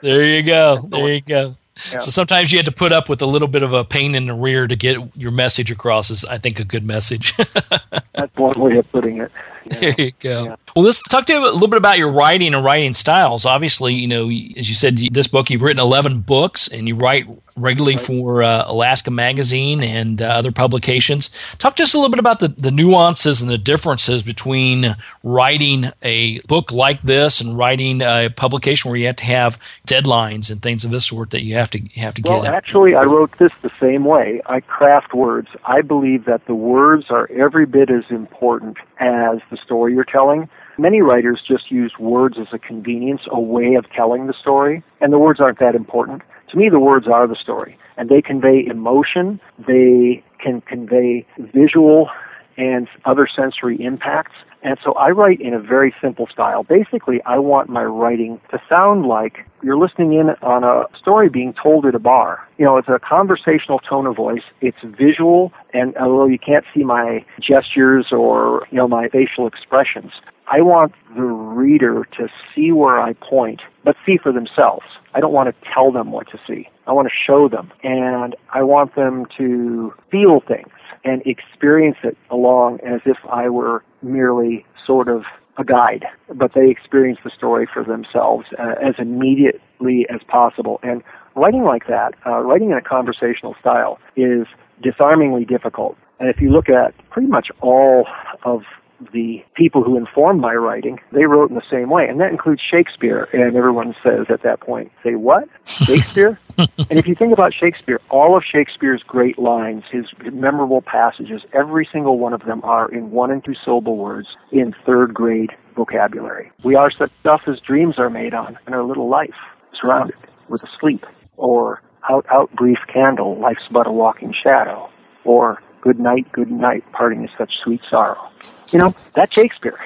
there 0.00 0.24
you 0.24 0.42
go. 0.42 0.82
There 0.88 1.12
you 1.12 1.20
go. 1.20 1.56
Yeah. 1.90 1.98
So 1.98 2.10
sometimes 2.10 2.52
you 2.52 2.58
had 2.58 2.66
to 2.66 2.72
put 2.72 2.92
up 2.92 3.08
with 3.08 3.22
a 3.22 3.26
little 3.26 3.48
bit 3.48 3.62
of 3.62 3.72
a 3.72 3.84
pain 3.84 4.14
in 4.14 4.26
the 4.26 4.34
rear 4.34 4.66
to 4.66 4.76
get 4.76 4.98
your 5.16 5.30
message 5.30 5.70
across. 5.70 6.10
Is 6.10 6.24
I 6.24 6.38
think 6.38 6.60
a 6.60 6.64
good 6.64 6.84
message. 6.84 7.34
That's 8.12 8.36
one 8.36 8.58
way 8.60 8.76
of 8.76 8.90
putting 8.90 9.18
it. 9.18 9.32
There 9.66 9.94
you 9.98 10.12
go. 10.20 10.44
Yeah. 10.44 10.56
Well, 10.74 10.84
let's 10.84 11.02
talk 11.02 11.26
to 11.26 11.32
you 11.32 11.38
a 11.38 11.52
little 11.52 11.68
bit 11.68 11.76
about 11.76 11.98
your 11.98 12.10
writing 12.10 12.54
and 12.54 12.64
writing 12.64 12.94
styles. 12.94 13.44
Obviously, 13.44 13.94
you 13.94 14.08
know, 14.08 14.24
as 14.24 14.68
you 14.68 14.74
said, 14.74 14.96
this 14.96 15.28
book 15.28 15.50
you've 15.50 15.62
written 15.62 15.80
eleven 15.80 16.20
books, 16.20 16.68
and 16.68 16.88
you 16.88 16.94
write 16.94 17.26
regularly 17.54 17.96
right. 17.96 18.04
for 18.04 18.42
uh, 18.42 18.64
Alaska 18.66 19.10
Magazine 19.10 19.82
and 19.82 20.22
uh, 20.22 20.26
other 20.26 20.50
publications. 20.50 21.30
Talk 21.58 21.76
to 21.76 21.82
us 21.82 21.92
a 21.92 21.98
little 21.98 22.10
bit 22.10 22.18
about 22.18 22.40
the, 22.40 22.48
the 22.48 22.70
nuances 22.70 23.42
and 23.42 23.50
the 23.50 23.58
differences 23.58 24.22
between 24.22 24.96
writing 25.22 25.90
a 26.00 26.40
book 26.40 26.72
like 26.72 27.02
this 27.02 27.42
and 27.42 27.58
writing 27.58 28.00
a 28.00 28.30
publication 28.30 28.90
where 28.90 28.98
you 28.98 29.06
have 29.06 29.16
to 29.16 29.26
have 29.26 29.60
deadlines 29.86 30.50
and 30.50 30.62
things 30.62 30.84
of 30.84 30.90
this 30.90 31.06
sort 31.06 31.30
that 31.30 31.42
you 31.42 31.54
have 31.54 31.68
to 31.70 31.80
you 31.80 32.02
have 32.02 32.14
to 32.14 32.22
well, 32.24 32.40
get. 32.40 32.48
Well, 32.48 32.56
actually, 32.56 32.94
I 32.94 33.02
wrote 33.02 33.36
this 33.38 33.52
the 33.60 33.70
same 33.78 34.06
way. 34.06 34.40
I 34.46 34.60
craft 34.60 35.12
words. 35.12 35.48
I 35.64 35.82
believe 35.82 36.24
that 36.24 36.46
the 36.46 36.54
words 36.54 37.10
are 37.10 37.30
every 37.30 37.66
bit 37.66 37.90
as 37.90 38.10
important 38.10 38.78
as 38.98 39.40
the 39.52 39.56
story 39.58 39.94
you're 39.94 40.02
telling. 40.04 40.48
Many 40.78 41.00
writers 41.00 41.40
just 41.40 41.70
use 41.70 41.92
words 42.00 42.36
as 42.38 42.48
a 42.52 42.58
convenience, 42.58 43.22
a 43.30 43.40
way 43.40 43.74
of 43.74 43.88
telling 43.90 44.26
the 44.26 44.34
story, 44.34 44.82
and 45.00 45.12
the 45.12 45.18
words 45.18 45.38
aren't 45.38 45.60
that 45.60 45.76
important. 45.76 46.22
To 46.50 46.56
me, 46.58 46.68
the 46.68 46.80
words 46.80 47.06
are 47.06 47.26
the 47.28 47.36
story, 47.36 47.76
and 47.96 48.08
they 48.08 48.20
convey 48.20 48.64
emotion, 48.66 49.40
they 49.66 50.22
can 50.38 50.60
convey 50.62 51.24
visual 51.38 52.10
and 52.56 52.88
other 53.04 53.26
sensory 53.26 53.82
impacts. 53.82 54.34
And 54.62 54.78
so 54.84 54.92
I 54.92 55.10
write 55.10 55.40
in 55.40 55.54
a 55.54 55.58
very 55.58 55.92
simple 56.00 56.26
style. 56.28 56.62
Basically, 56.62 57.20
I 57.24 57.38
want 57.38 57.68
my 57.68 57.82
writing 57.82 58.40
to 58.50 58.62
sound 58.68 59.06
like 59.06 59.44
you're 59.62 59.76
listening 59.76 60.12
in 60.12 60.30
on 60.42 60.62
a 60.62 60.86
story 60.96 61.28
being 61.28 61.52
told 61.52 61.84
at 61.84 61.94
a 61.94 61.98
bar. 61.98 62.46
You 62.58 62.66
know, 62.66 62.76
it's 62.76 62.88
a 62.88 63.00
conversational 63.00 63.80
tone 63.80 64.06
of 64.06 64.16
voice. 64.16 64.42
It's 64.60 64.78
visual, 64.82 65.52
and 65.74 65.96
although 65.96 66.28
you 66.28 66.38
can't 66.38 66.64
see 66.72 66.84
my 66.84 67.24
gestures 67.40 68.12
or, 68.12 68.66
you 68.70 68.78
know, 68.78 68.86
my 68.86 69.08
facial 69.08 69.46
expressions, 69.48 70.12
I 70.48 70.60
want 70.60 70.92
the 71.14 71.22
reader 71.22 72.06
to 72.18 72.28
see 72.54 72.72
where 72.72 73.00
I 73.00 73.14
point, 73.14 73.60
but 73.84 73.96
see 74.04 74.18
for 74.22 74.32
themselves. 74.32 74.84
I 75.14 75.20
don't 75.20 75.32
want 75.32 75.54
to 75.54 75.70
tell 75.70 75.92
them 75.92 76.10
what 76.10 76.28
to 76.30 76.38
see. 76.46 76.66
I 76.86 76.92
want 76.92 77.08
to 77.08 77.32
show 77.32 77.48
them. 77.48 77.72
And 77.82 78.34
I 78.52 78.62
want 78.62 78.94
them 78.94 79.26
to 79.38 79.94
feel 80.10 80.40
things 80.40 80.72
and 81.04 81.22
experience 81.26 81.98
it 82.02 82.18
along 82.30 82.80
as 82.80 83.00
if 83.04 83.18
I 83.30 83.48
were 83.48 83.84
merely 84.02 84.66
sort 84.86 85.08
of 85.08 85.24
a 85.58 85.64
guide, 85.64 86.06
but 86.34 86.52
they 86.52 86.70
experience 86.70 87.18
the 87.24 87.30
story 87.30 87.68
for 87.72 87.84
themselves 87.84 88.54
uh, 88.58 88.74
as 88.80 88.98
immediately 88.98 90.06
as 90.08 90.20
possible. 90.26 90.80
And 90.82 91.02
writing 91.36 91.62
like 91.62 91.86
that, 91.88 92.14
uh, 92.26 92.40
writing 92.40 92.70
in 92.70 92.76
a 92.78 92.82
conversational 92.82 93.54
style, 93.60 93.98
is 94.16 94.46
disarmingly 94.82 95.44
difficult. 95.44 95.98
And 96.20 96.30
if 96.30 96.40
you 96.40 96.50
look 96.50 96.68
at 96.68 96.96
pretty 97.10 97.28
much 97.28 97.48
all 97.60 98.06
of 98.44 98.62
the 99.12 99.44
people 99.54 99.82
who 99.82 99.96
informed 99.96 100.40
my 100.40 100.54
writing, 100.54 101.00
they 101.10 101.26
wrote 101.26 101.50
in 101.50 101.56
the 101.56 101.62
same 101.70 101.90
way, 101.90 102.08
and 102.08 102.20
that 102.20 102.30
includes 102.30 102.60
Shakespeare. 102.60 103.28
And 103.32 103.56
everyone 103.56 103.94
says 104.02 104.26
at 104.28 104.42
that 104.42 104.60
point, 104.60 104.92
"Say 105.02 105.14
what? 105.14 105.48
Shakespeare?" 105.64 106.38
and 106.58 106.68
if 106.90 107.06
you 107.06 107.14
think 107.14 107.32
about 107.32 107.54
Shakespeare, 107.54 108.00
all 108.10 108.36
of 108.36 108.44
Shakespeare's 108.44 109.02
great 109.02 109.38
lines, 109.38 109.84
his 109.90 110.06
memorable 110.32 110.82
passages, 110.82 111.48
every 111.52 111.88
single 111.90 112.18
one 112.18 112.32
of 112.32 112.42
them 112.42 112.60
are 112.64 112.90
in 112.90 113.10
one 113.10 113.30
and 113.30 113.42
two 113.42 113.54
syllable 113.64 113.96
words 113.96 114.28
in 114.50 114.74
third 114.86 115.14
grade 115.14 115.50
vocabulary. 115.74 116.50
We 116.62 116.74
are 116.74 116.90
such 116.90 117.10
stuff 117.20 117.42
as 117.46 117.60
dreams 117.60 117.98
are 117.98 118.08
made 118.10 118.34
on, 118.34 118.58
and 118.66 118.74
our 118.74 118.84
little 118.84 119.08
life 119.08 119.34
surrounded 119.80 120.16
with 120.48 120.62
a 120.62 120.68
sleep, 120.78 121.06
or 121.36 121.82
out, 122.10 122.26
out, 122.30 122.50
brief 122.52 122.78
candle, 122.92 123.38
life's 123.38 123.66
but 123.70 123.86
a 123.86 123.92
walking 123.92 124.34
shadow, 124.42 124.90
or 125.24 125.62
good 125.82 126.00
night, 126.00 126.32
good 126.32 126.50
night, 126.50 126.84
parting 126.92 127.24
is 127.24 127.30
such 127.36 127.54
sweet 127.62 127.82
sorrow. 127.90 128.30
You 128.72 128.78
know, 128.78 128.94
that's 129.14 129.34
Shakespeare. 129.34 129.78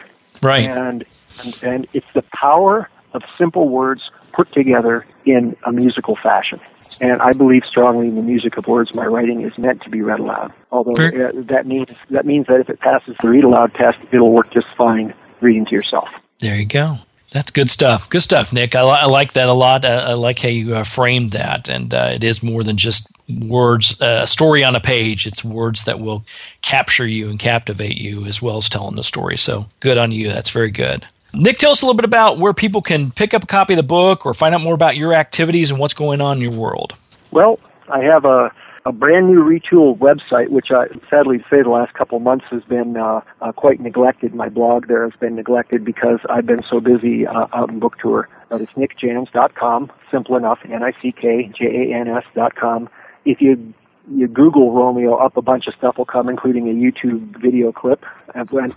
Right. 0.43 0.69
And, 0.69 1.05
and, 1.43 1.63
and 1.65 1.87
it's 1.93 2.07
the 2.15 2.23
power 2.35 2.89
of 3.13 3.23
simple 3.37 3.69
words 3.69 4.03
put 4.33 4.53
together 4.53 5.05
in 5.25 5.57
a 5.65 5.73
musical 5.73 6.15
fashion. 6.15 6.61
And 7.01 7.21
I 7.21 7.33
believe 7.33 7.63
strongly 7.69 8.09
in 8.09 8.15
the 8.15 8.23
music 8.23 8.57
of 8.57 8.67
words. 8.67 8.95
My 8.95 9.07
writing 9.07 9.43
is 9.43 9.53
meant 9.59 9.83
to 9.83 9.91
be 9.91 10.03
read 10.03 10.21
aloud. 10.21 10.53
Although 10.71 10.93
uh, 10.93 11.33
that 11.35 11.67
means 11.67 11.89
that 12.11 12.25
means 12.25 12.47
that 12.47 12.61
if 12.61 12.71
it 12.71 12.81
passes 12.81 13.17
the 13.21 13.29
read 13.29 13.45
aloud 13.45 13.73
test, 13.73 14.15
it'll 14.15 14.33
work 14.33 14.51
just 14.51 14.69
fine 14.69 15.13
reading 15.41 15.67
to 15.67 15.73
yourself. 15.73 16.09
There 16.39 16.57
you 16.57 16.65
go. 16.65 16.97
That's 17.33 17.51
good 17.51 17.69
stuff. 17.69 18.09
Good 18.09 18.23
stuff, 18.23 18.53
Nick. 18.53 18.75
I, 18.75 18.83
li- 18.83 18.99
I 19.03 19.07
like 19.07 19.33
that 19.33 19.49
a 19.49 19.53
lot. 19.53 19.85
I, 19.85 19.95
I 19.97 20.13
like 20.13 20.39
how 20.39 20.49
you 20.49 20.77
uh, 20.77 20.85
framed 20.85 21.31
that, 21.31 21.69
and 21.69 21.93
uh, 21.93 22.11
it 22.15 22.23
is 22.23 22.43
more 22.43 22.63
than 22.63 22.77
just 22.77 23.11
words, 23.29 24.01
uh, 24.01 24.21
a 24.23 24.27
story 24.27 24.63
on 24.63 24.77
a 24.77 24.81
page. 24.81 25.27
It's 25.27 25.45
words 25.45 25.85
that 25.85 25.99
will 25.99 26.25
capture 26.63 27.07
you 27.07 27.29
and 27.29 27.39
captivate 27.39 27.97
you, 27.97 28.25
as 28.25 28.41
well 28.41 28.59
as 28.59 28.69
telling 28.69 28.95
the 28.95 29.03
story. 29.03 29.37
So 29.37 29.67
good 29.81 29.99
on 29.99 30.13
you. 30.13 30.29
That's 30.29 30.51
very 30.51 30.71
good. 30.71 31.05
Nick, 31.35 31.59
tell 31.59 31.73
us 31.73 31.83
a 31.83 31.85
little 31.85 31.97
bit 31.97 32.05
about 32.05 32.39
where 32.39 32.55
people 32.55 32.81
can 32.81 33.11
pick 33.11 33.35
up 33.35 33.45
a 33.45 33.47
copy 33.47 33.75
of 33.75 33.77
the 33.77 33.83
book 33.83 34.25
or 34.25 34.33
find 34.33 34.55
out 34.55 34.63
more 34.63 34.75
about 34.75 34.97
your 34.97 35.13
activities 35.13 35.71
and 35.71 35.79
what's 35.79 35.95
going 35.95 36.21
on 36.21 36.39
in 36.39 36.43
your 36.43 36.53
world. 36.53 36.97
Well, 37.33 37.59
I 37.89 38.01
have 38.01 38.25
a 38.25 38.51
a 38.87 38.93
brand 38.93 39.27
new 39.27 39.41
retooled 39.41 39.99
website, 39.99 40.49
which 40.49 40.71
I 40.71 40.87
sadly 41.09 41.45
say 41.51 41.61
the 41.61 41.71
last 41.71 41.93
couple 41.95 42.21
months 42.21 42.45
has 42.53 42.63
been 42.63 42.97
uh, 42.97 43.21
uh, 43.43 43.51
quite 43.51 43.81
neglected. 43.81 44.33
My 44.33 44.49
blog 44.49 44.87
there 44.87 45.03
has 45.03 45.19
been 45.19 45.35
neglected 45.35 45.85
because 45.85 46.21
I've 46.31 46.47
been 46.47 46.63
so 46.71 46.79
busy 46.79 47.27
uh, 47.27 47.49
out 47.53 47.69
in 47.69 47.81
book 47.81 47.99
tour. 47.99 48.29
But 48.49 48.61
it's 48.61 48.73
nickjans.com, 48.75 49.91
simple 50.03 50.37
enough, 50.37 50.61
N-I-C-K-J-A-N-S 50.65 52.25
dot 52.37 52.55
com. 52.55 52.89
If 53.25 53.41
you 53.41 53.75
you 54.11 54.29
Google 54.29 54.73
Romeo, 54.73 55.15
up 55.15 55.37
a 55.37 55.43
bunch 55.43 55.67
of 55.67 55.75
stuff 55.75 55.99
will 55.99 56.05
come, 56.05 56.29
including 56.29 56.69
a 56.69 56.73
YouTube 56.73 57.41
video 57.41 57.73
clip, 57.73 58.05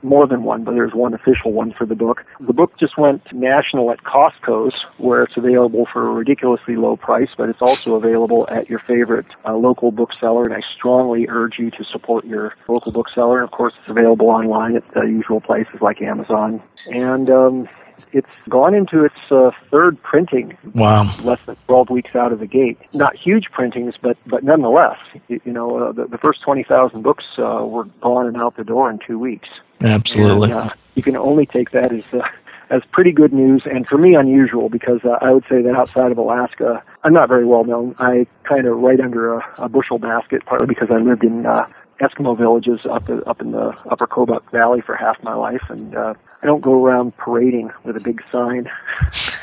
more 0.03 0.27
than 0.27 0.43
one, 0.43 0.63
but 0.63 0.73
there's 0.73 0.93
one 0.93 1.13
official 1.13 1.51
one 1.51 1.71
for 1.71 1.85
the 1.85 1.95
book. 1.95 2.25
The 2.39 2.53
book 2.53 2.77
just 2.79 2.97
went 2.97 3.21
national 3.33 3.91
at 3.91 3.99
Costco's, 4.01 4.73
where 4.97 5.23
it's 5.23 5.37
available 5.37 5.87
for 5.91 6.07
a 6.07 6.11
ridiculously 6.11 6.75
low 6.75 6.95
price, 6.95 7.29
but 7.37 7.49
it's 7.49 7.61
also 7.61 7.95
available 7.95 8.47
at 8.49 8.69
your 8.69 8.79
favorite 8.79 9.25
uh, 9.45 9.55
local 9.55 9.91
bookseller, 9.91 10.45
and 10.45 10.53
I 10.53 10.59
strongly 10.73 11.27
urge 11.29 11.59
you 11.59 11.69
to 11.71 11.83
support 11.83 12.25
your 12.25 12.55
local 12.67 12.91
bookseller. 12.91 13.41
Of 13.41 13.51
course, 13.51 13.73
it's 13.79 13.89
available 13.89 14.29
online 14.29 14.75
at 14.75 14.85
the 14.85 15.01
usual 15.01 15.41
places 15.41 15.81
like 15.81 16.01
Amazon. 16.01 16.61
And 16.91 17.29
um, 17.29 17.69
it's 18.11 18.31
gone 18.47 18.73
into 18.73 19.03
its 19.03 19.15
uh, 19.31 19.51
third 19.59 20.01
printing. 20.01 20.57
Wow! 20.73 21.11
Less 21.23 21.41
than 21.45 21.55
12 21.67 21.89
weeks 21.89 22.15
out 22.15 22.31
of 22.31 22.39
the 22.39 22.47
gate. 22.47 22.77
Not 22.93 23.15
huge 23.15 23.51
printings, 23.51 23.95
but 23.97 24.17
but 24.25 24.43
nonetheless, 24.43 24.99
you, 25.27 25.39
you 25.45 25.53
know, 25.53 25.87
uh, 25.87 25.91
the, 25.91 26.07
the 26.07 26.17
first 26.17 26.41
20,000 26.41 27.01
books 27.01 27.25
uh, 27.37 27.65
were 27.65 27.85
gone 28.01 28.27
and 28.27 28.37
out 28.37 28.55
the 28.55 28.63
door 28.63 28.89
in 28.89 28.99
two 28.99 29.19
weeks. 29.19 29.47
Absolutely. 29.83 30.51
And, 30.51 30.59
uh, 30.59 30.73
you 30.95 31.03
can 31.03 31.15
only 31.15 31.45
take 31.45 31.71
that 31.71 31.91
as 31.93 32.13
uh, 32.13 32.21
as 32.69 32.81
pretty 32.91 33.11
good 33.11 33.33
news, 33.33 33.63
and 33.65 33.87
for 33.87 33.97
me 33.97 34.15
unusual 34.15 34.69
because 34.69 34.99
uh, 35.03 35.17
I 35.21 35.31
would 35.31 35.43
say 35.49 35.61
that 35.61 35.75
outside 35.75 36.11
of 36.11 36.17
Alaska, 36.17 36.83
I'm 37.03 37.13
not 37.13 37.27
very 37.27 37.45
well 37.45 37.63
known. 37.63 37.95
I 37.99 38.27
kind 38.43 38.67
of 38.67 38.77
write 38.77 38.99
under 38.99 39.35
a, 39.35 39.51
a 39.59 39.69
bushel 39.69 39.97
basket, 39.97 40.45
partly 40.45 40.67
because 40.67 40.89
I 40.91 40.97
lived 40.97 41.23
in 41.23 41.45
uh, 41.45 41.67
Eskimo 41.99 42.37
villages 42.37 42.85
up 42.85 43.05
the, 43.07 43.23
up 43.25 43.41
in 43.41 43.51
the 43.51 43.69
Upper 43.89 44.07
Kobuk 44.07 44.49
Valley 44.51 44.81
for 44.81 44.95
half 44.95 45.21
my 45.23 45.33
life, 45.33 45.63
and 45.69 45.95
uh, 45.95 46.13
I 46.41 46.45
don't 46.45 46.61
go 46.61 46.83
around 46.83 47.15
parading 47.17 47.71
with 47.83 47.97
a 47.97 48.03
big 48.03 48.23
sign. 48.31 48.69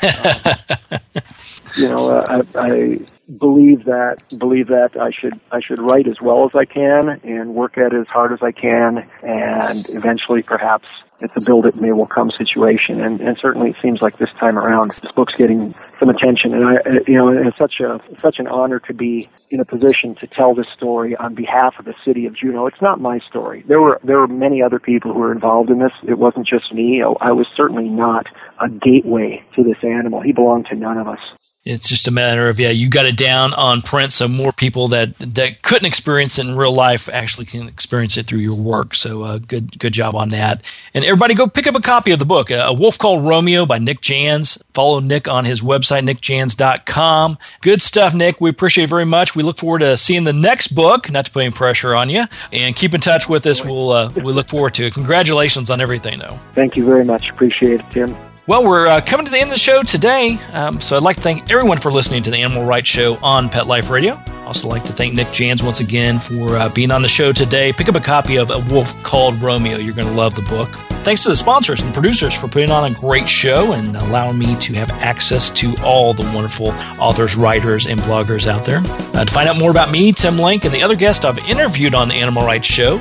um, 0.03 0.99
you 1.77 1.87
know, 1.87 2.09
uh, 2.09 2.41
I, 2.55 2.59
I 2.59 2.99
believe 3.37 3.85
that 3.85 4.23
believe 4.37 4.67
that 4.67 4.99
I 4.99 5.11
should 5.11 5.39
I 5.51 5.59
should 5.59 5.79
write 5.79 6.07
as 6.07 6.19
well 6.19 6.43
as 6.43 6.55
I 6.55 6.65
can 6.65 7.19
and 7.23 7.53
work 7.53 7.77
at 7.77 7.93
it 7.93 8.01
as 8.01 8.07
hard 8.07 8.31
as 8.31 8.41
I 8.41 8.51
can, 8.51 8.97
and 9.21 9.77
eventually, 9.89 10.41
perhaps 10.41 10.87
it's 11.19 11.35
a 11.35 11.45
build 11.45 11.65
it 11.65 11.75
and 11.75 11.83
they 11.83 11.91
will 11.91 12.07
come 12.07 12.31
situation. 12.31 13.01
And, 13.01 13.19
and 13.21 13.37
certainly 13.41 13.71
it 13.71 13.75
seems 13.81 14.01
like 14.01 14.17
this 14.17 14.29
time 14.39 14.57
around, 14.57 14.91
this 14.91 15.11
book's 15.13 15.35
getting 15.35 15.73
some 15.99 16.09
attention. 16.09 16.53
And 16.53 16.65
I, 16.65 16.75
uh, 16.75 16.99
you 17.07 17.17
know, 17.17 17.29
it's 17.29 17.57
such 17.57 17.79
a, 17.79 17.99
such 18.19 18.39
an 18.39 18.47
honor 18.47 18.79
to 18.81 18.93
be 18.93 19.29
in 19.49 19.59
a 19.59 19.65
position 19.65 20.15
to 20.15 20.27
tell 20.27 20.53
this 20.53 20.67
story 20.75 21.15
on 21.15 21.33
behalf 21.33 21.75
of 21.79 21.85
the 21.85 21.95
city 22.05 22.25
of 22.25 22.35
Juneau. 22.35 22.67
It's 22.67 22.81
not 22.81 23.01
my 23.01 23.19
story. 23.27 23.63
There 23.67 23.81
were, 23.81 23.99
there 24.03 24.17
were 24.19 24.27
many 24.27 24.61
other 24.61 24.79
people 24.79 25.13
who 25.13 25.19
were 25.19 25.31
involved 25.31 25.69
in 25.69 25.79
this. 25.79 25.93
It 26.07 26.19
wasn't 26.19 26.47
just 26.47 26.73
me. 26.73 27.01
Oh, 27.03 27.17
I 27.19 27.31
was 27.31 27.47
certainly 27.55 27.89
not 27.89 28.27
a 28.61 28.69
gateway 28.69 29.43
to 29.55 29.63
this 29.63 29.77
animal. 29.83 30.21
He 30.21 30.33
belonged 30.33 30.67
to 30.67 30.75
none 30.75 30.97
of 30.97 31.07
us. 31.07 31.19
It's 31.67 31.89
just 31.89 32.07
a 32.07 32.11
matter 32.11 32.47
of 32.47 32.61
yeah, 32.61 32.69
you 32.69 32.89
got 32.89 33.05
it 33.05 33.17
down 33.17 33.53
on 33.53 33.81
print, 33.81 34.13
so 34.13 34.29
more 34.29 34.53
people 34.53 34.87
that 34.87 35.15
that 35.15 35.61
couldn't 35.63 35.85
experience 35.85 36.39
it 36.39 36.47
in 36.47 36.55
real 36.55 36.71
life 36.71 37.09
actually 37.09 37.45
can 37.45 37.67
experience 37.67 38.15
it 38.15 38.25
through 38.25 38.39
your 38.39 38.55
work. 38.55 38.95
So 38.95 39.23
uh, 39.23 39.39
good 39.39 39.77
good 39.77 39.91
job 39.91 40.15
on 40.15 40.29
that. 40.29 40.65
And 40.93 41.03
everybody, 41.03 41.33
go 41.33 41.45
pick 41.45 41.67
up 41.67 41.75
a 41.75 41.81
copy 41.81 42.11
of 42.11 42.19
the 42.19 42.25
book, 42.25 42.51
A 42.51 42.71
Wolf 42.71 42.97
Called 42.97 43.25
Romeo 43.25 43.65
by 43.65 43.79
Nick 43.79 43.99
Jans. 43.99 44.63
Follow 44.73 45.01
Nick 45.01 45.27
on 45.27 45.43
his 45.43 45.61
website, 45.61 46.07
nickjans.com. 46.07 47.37
Good 47.61 47.81
stuff, 47.81 48.13
Nick. 48.13 48.39
We 48.39 48.49
appreciate 48.49 48.85
it 48.85 48.89
very 48.89 49.05
much. 49.05 49.35
We 49.35 49.43
look 49.43 49.57
forward 49.57 49.79
to 49.79 49.97
seeing 49.97 50.23
the 50.23 50.31
next 50.31 50.69
book. 50.69 51.11
Not 51.11 51.25
to 51.25 51.31
put 51.31 51.43
any 51.43 51.51
pressure 51.51 51.93
on 51.93 52.09
you, 52.09 52.23
and 52.53 52.77
keep 52.77 52.93
in 52.93 53.01
touch 53.01 53.27
with 53.27 53.45
us. 53.45 53.65
We'll 53.65 53.91
uh, 53.91 54.09
we 54.15 54.31
look 54.31 54.47
forward 54.47 54.73
to 54.75 54.85
it. 54.85 54.93
Congratulations 54.93 55.69
on 55.69 55.81
everything, 55.81 56.19
though. 56.19 56.39
Thank 56.55 56.77
you 56.77 56.85
very 56.85 57.03
much. 57.03 57.29
Appreciate 57.29 57.81
it, 57.81 57.85
Tim. 57.91 58.15
Well, 58.47 58.63
we're 58.63 58.87
uh, 58.87 59.01
coming 59.01 59.25
to 59.25 59.31
the 59.31 59.39
end 59.39 59.49
of 59.49 59.55
the 59.55 59.59
show 59.59 59.83
today, 59.83 60.39
um, 60.53 60.79
so 60.79 60.95
I'd 60.95 61.03
like 61.03 61.17
to 61.17 61.21
thank 61.21 61.51
everyone 61.51 61.79
for 61.79 61.91
listening 61.91 62.23
to 62.23 62.31
the 62.31 62.37
Animal 62.37 62.63
Writes 62.63 62.87
Show 62.87 63.17
on 63.17 63.49
Pet 63.49 63.67
Life 63.67 63.89
Radio. 63.89 64.13
I'd 64.25 64.45
also 64.45 64.69
like 64.69 64.85
to 64.85 64.93
thank 64.93 65.13
Nick 65.13 65.33
Jans 65.33 65.61
once 65.61 65.81
again 65.81 66.17
for 66.17 66.55
uh, 66.55 66.69
being 66.69 66.89
on 66.89 67.01
the 67.01 67.09
show 67.09 67.33
today. 67.33 67.73
Pick 67.73 67.89
up 67.89 67.95
a 67.95 67.99
copy 67.99 68.37
of 68.37 68.49
A 68.49 68.59
Wolf 68.73 69.03
Called 69.03 69.35
Romeo. 69.41 69.75
You're 69.79 69.93
going 69.93 70.07
to 70.07 70.13
love 70.13 70.33
the 70.33 70.43
book. 70.43 70.69
Thanks 71.03 71.23
to 71.23 71.29
the 71.29 71.35
sponsors 71.35 71.81
and 71.81 71.93
producers 71.93 72.33
for 72.33 72.47
putting 72.47 72.71
on 72.71 72.89
a 72.89 72.95
great 72.95 73.27
show 73.27 73.73
and 73.73 73.97
allowing 73.97 74.37
me 74.37 74.55
to 74.61 74.73
have 74.75 74.91
access 74.91 75.49
to 75.49 75.75
all 75.83 76.13
the 76.13 76.23
wonderful 76.33 76.69
authors, 77.01 77.35
writers, 77.35 77.85
and 77.85 77.99
bloggers 77.99 78.47
out 78.47 78.63
there. 78.63 78.79
Uh, 79.13 79.25
to 79.25 79.33
find 79.33 79.49
out 79.49 79.57
more 79.57 79.71
about 79.71 79.91
me, 79.91 80.13
Tim 80.13 80.37
Link, 80.37 80.63
and 80.63 80.73
the 80.73 80.83
other 80.83 80.95
guests 80.95 81.25
I've 81.25 81.37
interviewed 81.49 81.93
on 81.93 82.07
the 82.07 82.15
Animal 82.15 82.45
Writes 82.45 82.65
Show, 82.65 82.99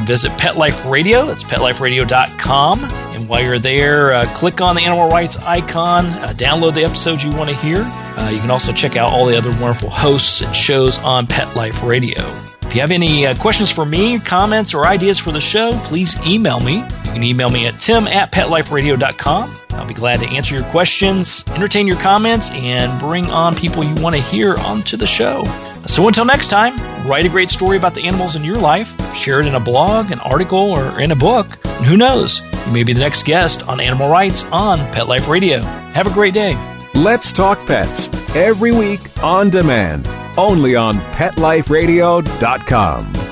visit 0.00 0.36
Pet 0.38 0.56
Life 0.56 0.84
Radio. 0.84 1.26
That's 1.26 1.44
petliferadio.com. 1.44 2.84
And 2.84 3.28
while 3.28 3.42
you're 3.42 3.58
there, 3.58 4.12
uh, 4.12 4.26
click 4.34 4.60
on 4.60 4.74
the 4.74 4.82
animal 4.82 5.08
writes 5.08 5.38
icon, 5.38 6.06
uh, 6.06 6.32
download 6.36 6.74
the 6.74 6.84
episodes 6.84 7.24
you 7.24 7.30
want 7.32 7.50
to 7.50 7.56
hear. 7.56 7.78
Uh, 7.78 8.30
you 8.32 8.38
can 8.40 8.50
also 8.50 8.72
check 8.72 8.96
out 8.96 9.12
all 9.12 9.26
the 9.26 9.36
other 9.36 9.50
wonderful 9.50 9.90
hosts 9.90 10.40
and 10.40 10.54
shows 10.54 10.98
on 11.00 11.26
Pet 11.26 11.54
Life 11.56 11.82
Radio. 11.82 12.22
If 12.62 12.74
you 12.74 12.82
have 12.82 12.90
any 12.90 13.26
uh, 13.26 13.34
questions 13.34 13.70
for 13.70 13.86
me, 13.86 14.18
comments, 14.18 14.74
or 14.74 14.86
ideas 14.86 15.18
for 15.18 15.32
the 15.32 15.40
show, 15.40 15.72
please 15.84 16.18
email 16.26 16.60
me. 16.60 16.78
You 16.78 17.12
can 17.12 17.24
email 17.24 17.48
me 17.48 17.66
at 17.66 17.80
tim 17.80 18.06
at 18.06 18.30
petliferadio.com. 18.30 19.56
I'll 19.70 19.86
be 19.86 19.94
glad 19.94 20.20
to 20.20 20.26
answer 20.26 20.54
your 20.54 20.64
questions, 20.64 21.44
entertain 21.48 21.86
your 21.86 21.96
comments, 21.96 22.50
and 22.50 23.00
bring 23.00 23.26
on 23.30 23.54
people 23.54 23.84
you 23.84 23.94
want 24.02 24.16
to 24.16 24.20
hear 24.20 24.56
onto 24.58 24.96
the 24.96 25.06
show. 25.06 25.44
So 25.86 26.06
until 26.06 26.24
next 26.24 26.48
time, 26.48 26.76
write 27.06 27.24
a 27.24 27.28
great 27.28 27.50
story 27.50 27.76
about 27.76 27.94
the 27.94 28.06
animals 28.06 28.36
in 28.36 28.44
your 28.44 28.56
life, 28.56 28.94
share 29.14 29.40
it 29.40 29.46
in 29.46 29.54
a 29.54 29.60
blog, 29.60 30.10
an 30.10 30.20
article, 30.20 30.58
or 30.58 31.00
in 31.00 31.12
a 31.12 31.16
book, 31.16 31.58
and 31.64 31.86
who 31.86 31.96
knows, 31.96 32.42
you 32.66 32.72
may 32.72 32.84
be 32.84 32.92
the 32.92 33.00
next 33.00 33.24
guest 33.24 33.66
on 33.68 33.80
Animal 33.80 34.10
Writes 34.10 34.44
on 34.50 34.78
Pet 34.92 35.08
Life 35.08 35.28
Radio. 35.28 35.60
Have 35.92 36.06
a 36.06 36.12
great 36.12 36.34
day. 36.34 36.56
Let's 36.94 37.32
Talk 37.32 37.64
Pets 37.66 38.08
every 38.34 38.72
week 38.72 39.00
on 39.22 39.50
demand, 39.50 40.08
only 40.36 40.74
on 40.76 40.96
PetLifeRadio.com. 41.12 43.27